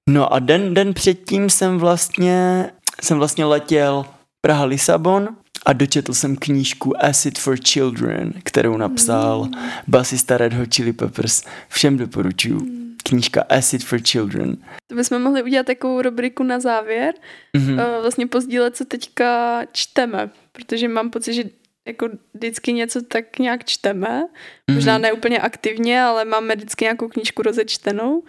[0.09, 2.71] No a den, den předtím jsem vlastně,
[3.03, 4.05] jsem vlastně letěl
[4.41, 5.29] Praha Lisabon
[5.67, 9.53] a dočetl jsem knížku Acid for Children, kterou napsal mm.
[9.89, 11.43] basista Red Hot Chili Peppers.
[11.69, 12.82] Všem doporučuju.
[13.03, 14.57] Knížka Acid for Children.
[14.87, 17.15] To bychom mohli udělat takovou rubriku na závěr,
[17.57, 18.01] mm-hmm.
[18.01, 21.45] vlastně pozdílet, co teďka čteme, protože mám pocit, že
[21.87, 24.75] jako vždycky něco tak nějak čteme, mm-hmm.
[24.75, 28.23] možná ne úplně aktivně, ale máme vždycky nějakou knížku rozečtenou.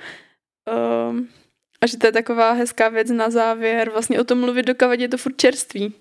[1.10, 1.28] Um,
[1.82, 5.08] a že to je taková hezká věc na závěr, vlastně o tom mluvit, dokávat je
[5.08, 5.94] to furt čerství.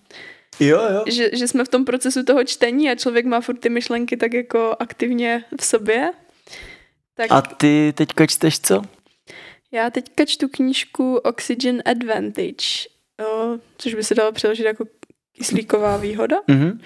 [0.61, 1.05] Jo, jo.
[1.07, 4.33] Že, že jsme v tom procesu toho čtení a člověk má furt ty myšlenky tak
[4.33, 6.11] jako aktivně v sobě
[7.15, 7.33] tak...
[7.33, 8.83] A ty teďka čteš co?
[9.73, 12.89] Já teďka čtu knížku Oxygen Advantage,
[13.27, 14.85] o, což by se dalo přeložit jako
[15.33, 16.37] kyslíková výhoda.
[16.49, 16.81] Mm-hmm.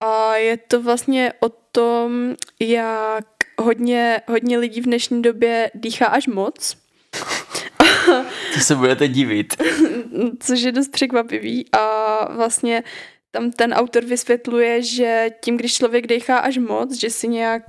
[0.00, 3.26] A je to vlastně o tom, jak
[3.58, 6.76] hodně, hodně lidí v dnešní době dýchá až moc.
[8.54, 9.62] To se budete divit.
[10.40, 12.82] Což je dost překvapivý a vlastně
[13.30, 17.62] tam ten autor vysvětluje, že tím, když člověk dechá až moc, že si nějak,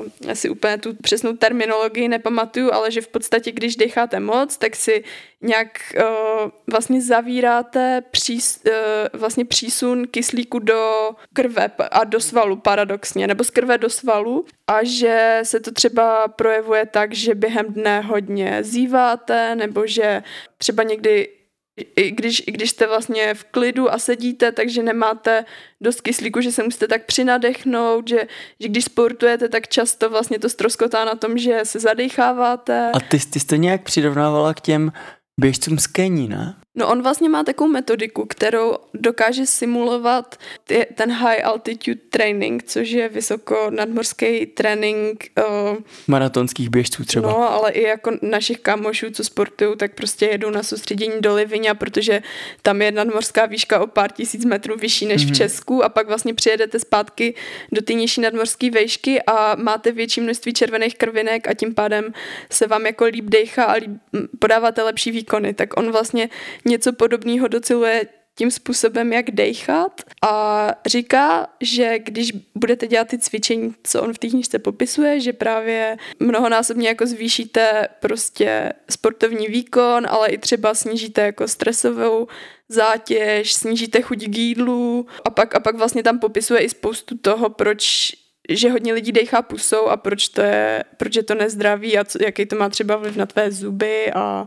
[0.00, 4.76] uh, asi úplně tu přesnou terminologii nepamatuju, ale že v podstatě, když decháte moc, tak
[4.76, 5.04] si
[5.42, 8.72] nějak uh, vlastně zavíráte přís, uh,
[9.20, 14.44] vlastně přísun kyslíku do krve a do svalu paradoxně, nebo z krve do svalu.
[14.66, 20.22] A že se to třeba projevuje tak, že během dne hodně zíváte, nebo že
[20.58, 21.35] třeba někdy
[21.76, 25.44] i když, i když jste vlastně v klidu a sedíte, takže nemáte
[25.80, 28.26] dost kyslíku, že se musíte tak přinadechnout, že,
[28.60, 32.90] že když sportujete, tak často vlastně to stroskotá na tom, že se zadecháváte.
[32.94, 34.92] A ty, ty jsi to nějak přirovnávala k těm
[35.40, 36.54] běžcům z Kení, ne?
[36.76, 42.90] No on vlastně má takovou metodiku, kterou dokáže simulovat ty, ten high altitude training, což
[42.90, 45.24] je vysoko nadmorský trénink.
[45.38, 47.28] Uh, Maratonských běžců třeba.
[47.28, 51.74] No, ale i jako našich kamošů, co sportují, tak prostě jedou na soustředění do Livině,
[51.74, 52.22] protože
[52.62, 55.26] tam je nadmorská výška o pár tisíc metrů vyšší než mm-hmm.
[55.26, 55.34] v mhm.
[55.34, 57.34] Česku a pak vlastně přijedete zpátky
[57.72, 62.12] do ty nižší nadmorské výšky a máte větší množství červených krvinek a tím pádem
[62.50, 63.90] se vám jako líp dejchá a líp,
[64.38, 65.54] podáváte lepší výkony.
[65.54, 66.28] Tak on vlastně
[66.66, 68.06] něco podobného doceluje
[68.38, 74.18] tím způsobem, jak dejchat a říká, že když budete dělat ty cvičení, co on v
[74.18, 81.22] té knižce popisuje, že právě mnohonásobně jako zvýšíte prostě sportovní výkon, ale i třeba snížíte
[81.22, 82.26] jako stresovou
[82.68, 85.06] zátěž, snížíte chuť k jídlu.
[85.24, 88.12] A pak, a pak vlastně tam popisuje i spoustu toho, proč
[88.48, 92.18] že hodně lidí dechá pusou a proč to je, proč je to nezdraví a co,
[92.22, 94.46] jaký to má třeba vliv na tvé zuby a,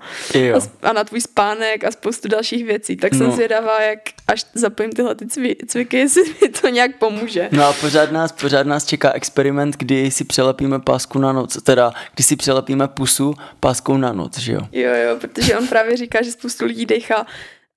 [0.53, 2.97] a, a na tvůj spánek a spoustu dalších věcí.
[2.97, 3.31] Tak jsem no.
[3.31, 7.49] zvědavá, jak až zapojím tyhle ty cvy, cviky, jestli mi to nějak pomůže.
[7.51, 11.91] No a pořád nás, pořád nás čeká experiment, kdy si přelepíme pásku na noc, teda
[12.15, 14.61] kdy si přelepíme pusu páskou na noc, že jo?
[14.71, 17.25] Jo, jo, protože on právě říká, že spoustu lidí dechá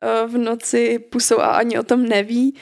[0.03, 2.55] eh, v noci pusou a ani o tom neví,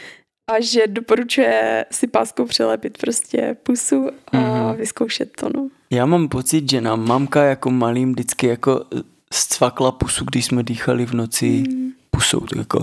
[0.51, 4.76] a že doporučuje si páskou přelepit prostě pusu a mm-hmm.
[4.76, 5.68] vyzkoušet to, no.
[5.90, 8.84] Já mám pocit, že nám mamka jako malým vždycky jako
[9.32, 11.92] zcvakla pusu, když jsme dýchali v noci mm.
[12.11, 12.82] pusou, tak jako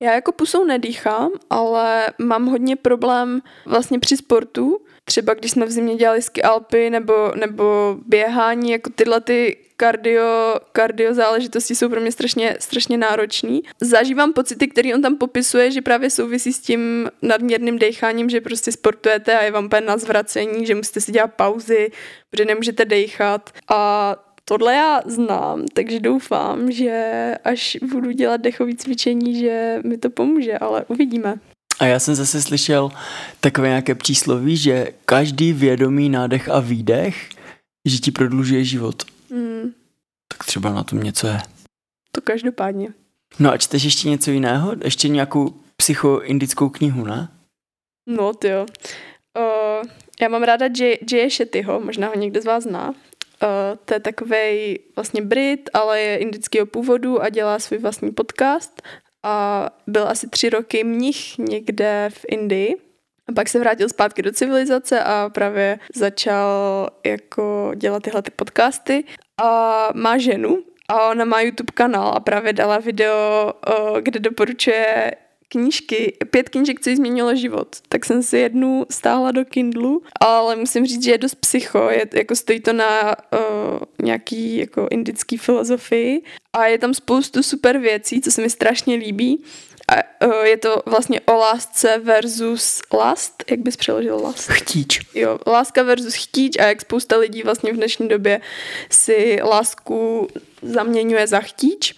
[0.00, 4.78] Já jako pusou nedýchám, ale mám hodně problém vlastně při sportu.
[5.04, 10.54] Třeba když jsme v zimě dělali ski alpy nebo, nebo běhání, jako tyhle ty kardio,
[10.72, 13.62] kardio záležitosti jsou pro mě strašně, strašně náročný.
[13.80, 18.72] Zažívám pocity, které on tam popisuje, že právě souvisí s tím nadměrným decháním, že prostě
[18.72, 21.90] sportujete a je vám na zvracení, že musíte si dělat pauzy,
[22.30, 23.50] protože nemůžete dechat.
[23.68, 30.10] A tohle já znám, takže doufám, že až budu dělat dechové cvičení, že mi to
[30.10, 31.34] pomůže, ale uvidíme.
[31.78, 32.90] A já jsem zase slyšel
[33.40, 37.28] takové nějaké přísloví, že každý vědomý nádech a výdech,
[37.88, 39.02] že ti prodlužuje život.
[39.30, 39.72] Mm.
[40.28, 41.38] Tak třeba na tom něco je.
[42.12, 42.88] To každopádně.
[43.38, 44.74] No a čteš ještě něco jiného?
[44.84, 47.28] Ještě nějakou psychoindickou knihu, ne?
[48.08, 48.66] No, ty jo.
[49.38, 52.88] Uh, já mám ráda Jay, Jay Shettyho, možná ho někdo z vás zná.
[52.88, 52.96] Uh,
[53.84, 58.82] to je takový vlastně Brit, ale je indického původu a dělá svůj vlastní podcast.
[59.24, 62.74] A byl asi tři roky mnich někde v Indii.
[63.28, 69.04] A pak se vrátil zpátky do civilizace a právě začal jako dělat tyhle ty podcasty.
[69.42, 73.52] A má ženu a ona má YouTube kanál a právě dala video,
[74.00, 75.12] kde doporučuje
[75.54, 77.76] knížky, pět knížek, co jí změnilo život.
[77.88, 82.06] Tak jsem si jednu stáhla do Kindlu, ale musím říct, že je dost psycho, je,
[82.14, 88.20] jako stojí to na uh, nějaký jako indický filozofii a je tam spoustu super věcí,
[88.20, 89.44] co se mi strašně líbí.
[89.88, 94.50] A uh, je to vlastně o lásce versus last, jak bys přeložil last?
[94.50, 95.00] Chtíč.
[95.14, 98.40] Jo, láska versus chtíč a jak spousta lidí vlastně v dnešní době
[98.90, 100.28] si lásku
[100.62, 101.94] zaměňuje za chtíč.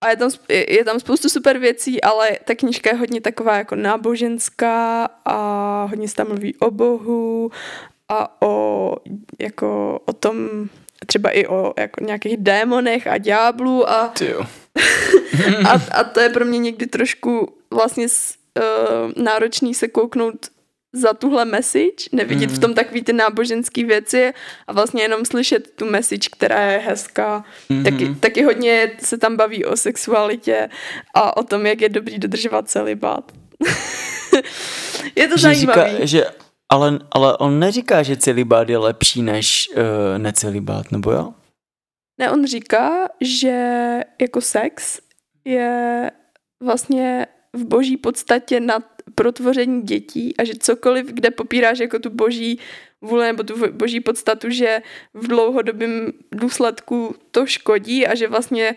[0.00, 3.76] A je tam, je tam spoustu super věcí, ale ta knižka je hodně taková jako
[3.76, 7.50] náboženská a hodně se tam mluví o Bohu
[8.08, 8.96] a o,
[9.38, 10.68] jako, o tom
[11.06, 14.14] třeba i o jako nějakých démonech a ďáblů a,
[15.68, 20.46] a, a to je pro mě někdy trošku vlastně uh, náročný se kouknout
[20.92, 22.56] za tuhle message, nevidět mm.
[22.56, 24.32] v tom takový ty náboženský věci
[24.66, 27.44] a vlastně jenom slyšet tu message, která je hezká.
[27.70, 27.84] Mm-hmm.
[27.84, 30.68] Taky, taky hodně se tam baví o sexualitě
[31.14, 33.32] a o tom, jak je dobrý dodržovat celibát.
[35.16, 36.06] je to že zajímavé.
[36.06, 36.24] že
[36.72, 41.34] ale, ale on neříká, že celibát je lepší než uh, necelibát, nebo jo?
[42.20, 43.56] Ne, on říká, že
[44.20, 45.00] jako sex
[45.44, 46.10] je
[46.62, 48.82] vlastně v boží podstatě nad
[49.14, 52.58] protvoření dětí a že cokoliv, kde popíráš jako tu boží
[53.00, 54.82] vůli nebo tu boží podstatu, že
[55.14, 58.76] v dlouhodobém důsledku to škodí a že vlastně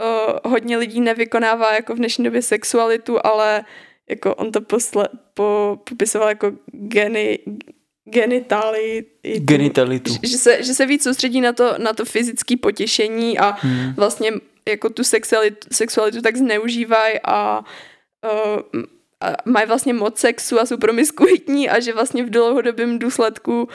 [0.00, 3.64] uh, hodně lidí nevykonává jako v dnešní době sexualitu, ale
[4.10, 7.38] jako on to posle, po, popisoval jako geny,
[8.04, 9.04] genitály.
[9.38, 10.12] Genitalitu.
[10.12, 13.92] Že, že, se, že se víc soustředí na to, na to fyzické potěšení a hmm.
[13.96, 14.30] vlastně
[14.68, 17.64] jako tu sexualitu, sexualitu tak zneužívají a
[18.74, 18.82] uh,
[19.44, 23.68] mají vlastně moc sexu a jsou promiskuitní a že vlastně v dlouhodobém důsledku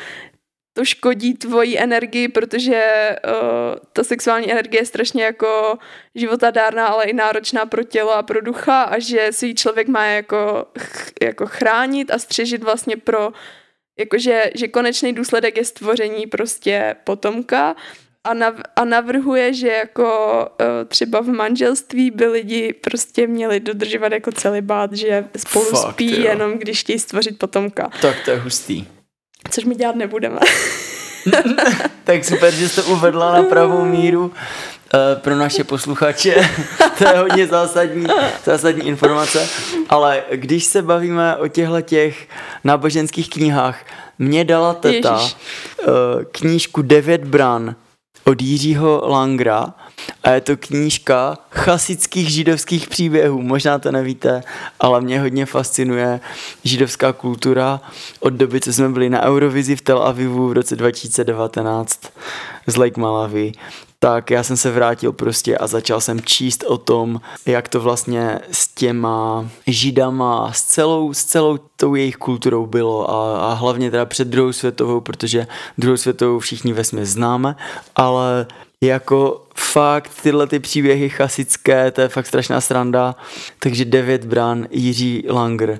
[0.73, 5.77] to škodí tvojí energii, protože uh, ta sexuální energie je strašně jako
[6.15, 10.65] životadárná, ale i náročná pro tělo a pro ducha a že si člověk má jako,
[10.79, 13.31] ch, jako chránit a střežit vlastně pro
[13.99, 17.75] jakože že konečný důsledek je stvoření prostě potomka
[18.23, 24.11] a, nav, a navrhuje, že jako uh, třeba v manželství by lidi prostě měli dodržovat
[24.11, 26.27] jako celibát, že spolu Fakt, spí jo.
[26.27, 27.89] jenom když chtějí stvořit potomka.
[28.01, 28.85] Tak to je hustý.
[29.51, 30.39] Což my dělat nebudeme.
[32.03, 34.31] tak super, že jste uvedla na pravou míru uh,
[35.15, 36.35] pro naše posluchače.
[36.97, 38.05] to je hodně zásadní,
[38.45, 39.49] zásadní informace.
[39.89, 42.27] Ale když se bavíme o těchto těch
[42.63, 43.85] náboženských knihách,
[44.19, 45.27] mě dala teta uh,
[46.31, 47.75] knížku Devět bran
[48.27, 49.73] od Jiřího Langra
[50.23, 53.41] a je to knížka chasických židovských příběhů.
[53.41, 54.43] Možná to nevíte,
[54.79, 56.19] ale mě hodně fascinuje
[56.63, 57.81] židovská kultura
[58.19, 62.01] od doby, co jsme byli na Eurovizi v Tel Avivu v roce 2019
[62.67, 63.51] z Lake Malawi
[63.99, 68.39] tak já jsem se vrátil prostě a začal jsem číst o tom, jak to vlastně
[68.51, 74.05] s těma židama, s celou, s celou tou jejich kulturou bylo a, a hlavně teda
[74.05, 77.55] před druhou světovou, protože druhou světovou všichni vesmě známe,
[77.95, 78.47] ale
[78.81, 83.15] jako fakt tyhle ty příběhy chasické, to je fakt strašná sranda,
[83.59, 85.79] takže devět bran Jiří Langer.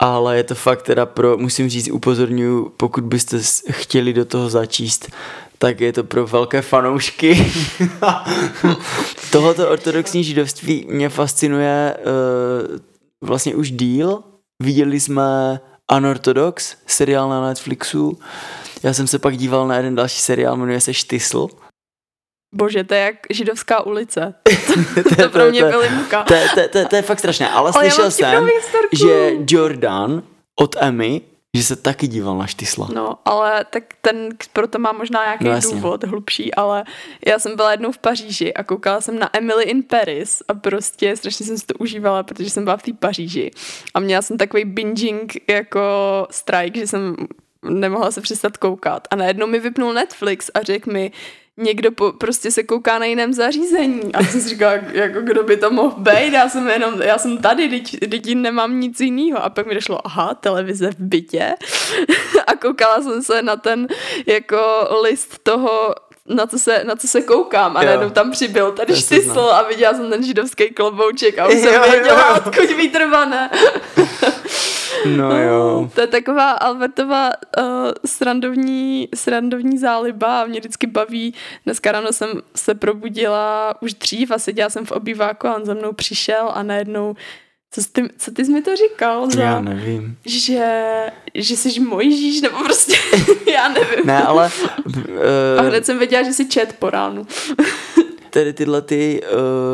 [0.00, 3.38] Ale je to fakt teda pro, musím říct, upozorňuji, pokud byste
[3.70, 5.10] chtěli do toho začíst,
[5.58, 7.52] tak je to pro velké fanoušky.
[9.32, 12.78] Tohoto ortodoxní židovství mě fascinuje uh,
[13.28, 14.22] vlastně už díl.
[14.62, 15.60] Viděli jsme
[15.96, 18.18] Unorthodox, seriál na Netflixu.
[18.82, 21.48] Já jsem se pak díval na jeden další seriál, jmenuje se Štysl.
[22.54, 24.34] Bože, to je jak židovská ulice.
[25.08, 26.22] to, to pro mě byly muka.
[26.24, 28.48] To, to, to, to je fakt strašné, ale, ale slyšel jsem,
[28.92, 30.22] že Jordan
[30.60, 31.20] od Emmy
[31.56, 32.88] že se taky díval na štysla.
[32.94, 36.84] No, ale tak ten proto má možná nějaký no, důvod hlubší, ale
[37.26, 41.16] já jsem byla jednou v Paříži a koukala jsem na Emily in Paris a prostě
[41.16, 43.50] strašně jsem si to užívala, protože jsem byla v té Paříži.
[43.94, 45.80] A měla jsem takový binging jako
[46.30, 47.16] strike, že jsem
[47.62, 49.08] nemohla se přestat koukat.
[49.10, 51.12] A najednou mi vypnul Netflix a řekl mi,
[51.58, 54.14] někdo po, prostě se kouká na jiném zařízení.
[54.14, 57.38] A jsem si říkala, jako kdo by to mohl být, já jsem jenom, já jsem
[57.38, 59.44] tady, teď, teď nemám nic jiného.
[59.44, 61.54] A pak mi došlo, aha, televize v bytě.
[62.46, 63.88] a koukala jsem se na ten
[64.26, 64.58] jako
[65.02, 65.94] list toho
[66.28, 69.94] na co se, na co se koukám a najednou tam přibyl tady štysl a viděla
[69.94, 73.50] jsem ten židovský klobouček a už jsem věděla, odkud vytrvané.
[75.16, 75.90] No jo.
[75.94, 77.64] To je taková Albertova uh,
[78.06, 81.34] srandovní, srandovní záliba a mě vždycky baví.
[81.64, 85.74] Dneska ráno jsem se probudila už dřív a seděla jsem v obýváku a on za
[85.74, 87.16] mnou přišel a najednou
[87.70, 89.30] co ty, co ty jsi mi to říkal?
[89.30, 90.16] Za, já nevím.
[90.26, 90.86] Že,
[91.34, 92.96] že jsi Mojžíš, nebo prostě,
[93.52, 94.06] já nevím.
[94.06, 94.50] Ne, ale...
[94.86, 95.04] Uh,
[95.58, 97.26] a hned jsem věděla, že jsi čet po ránu.
[98.30, 99.20] tedy tyhle ty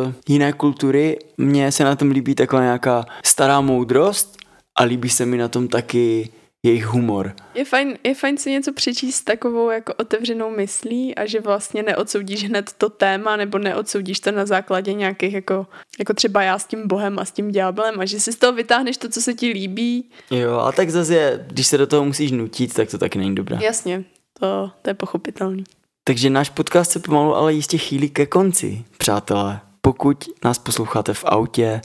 [0.07, 4.37] uh, jiné kultury, mně se na tom líbí taková nějaká stará moudrost
[4.79, 6.31] a líbí se mi na tom taky
[6.64, 7.33] jejich humor.
[7.55, 12.49] Je fajn, je fajn si něco přečíst takovou jako otevřenou myslí a že vlastně neodsoudíš
[12.49, 15.66] hned to téma nebo neodsoudíš to na základě nějakých jako,
[15.99, 18.53] jako třeba já s tím bohem a s tím ďáblem a že si z toho
[18.53, 20.11] vytáhneš to, co se ti líbí.
[20.31, 23.59] Jo, a tak zase, když se do toho musíš nutit, tak to taky není dobré.
[23.62, 24.05] Jasně,
[24.41, 25.64] to, to je pochopitelný.
[26.05, 29.61] Takže náš podcast se pomalu ale jistě chýlí ke konci, přátelé.
[29.81, 31.81] Pokud nás posloucháte v autě,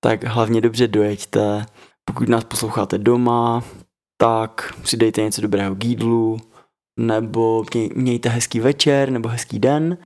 [0.00, 1.66] tak hlavně dobře dojeďte.
[2.04, 3.64] Pokud nás posloucháte doma,
[4.20, 6.40] tak si dejte něco dobrého k jídlu,
[7.00, 9.98] nebo mějte hezký večer, nebo hezký den.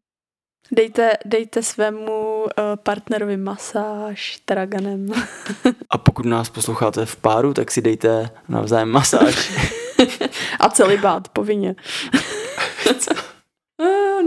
[0.72, 5.06] Dejte, dejte svému uh, partnerovi masáž traganem.
[5.90, 9.52] A pokud nás posloucháte v páru, tak si dejte navzájem masáž.
[10.60, 11.74] A celý bát, povinně.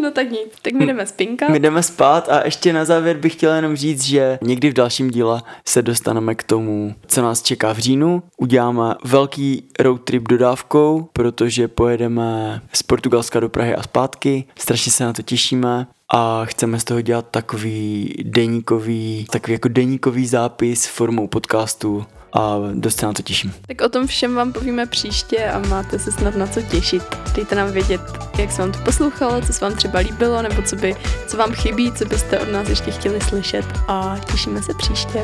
[0.02, 1.50] no tak nic, tak my jdeme spinkat.
[1.50, 5.12] My jdeme spát a ještě na závěr bych chtěla jenom říct, že někdy v dalším
[5.12, 8.24] díle se dostaneme k tomu, co nás čeká v říjnu.
[8.38, 14.46] Uděláme velký road trip dodávkou, protože pojedeme z Portugalska do Prahy a zpátky.
[14.60, 20.28] Strašně se na to těšíme a chceme z toho dělat takový deníkový, takový jako deníkový
[20.28, 23.54] zápis formou podcastu a dost se na to těším.
[23.68, 27.04] Tak o tom všem vám povíme příště a máte se snad na co těšit.
[27.36, 28.02] Dejte nám vědět,
[28.38, 30.96] jak se vám to poslouchalo, co se vám třeba líbilo, nebo co, by,
[31.28, 35.24] co vám chybí, co byste od nás ještě chtěli slyšet a těšíme se příště.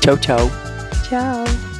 [0.00, 0.50] Čau, čau.
[1.08, 1.71] Čau.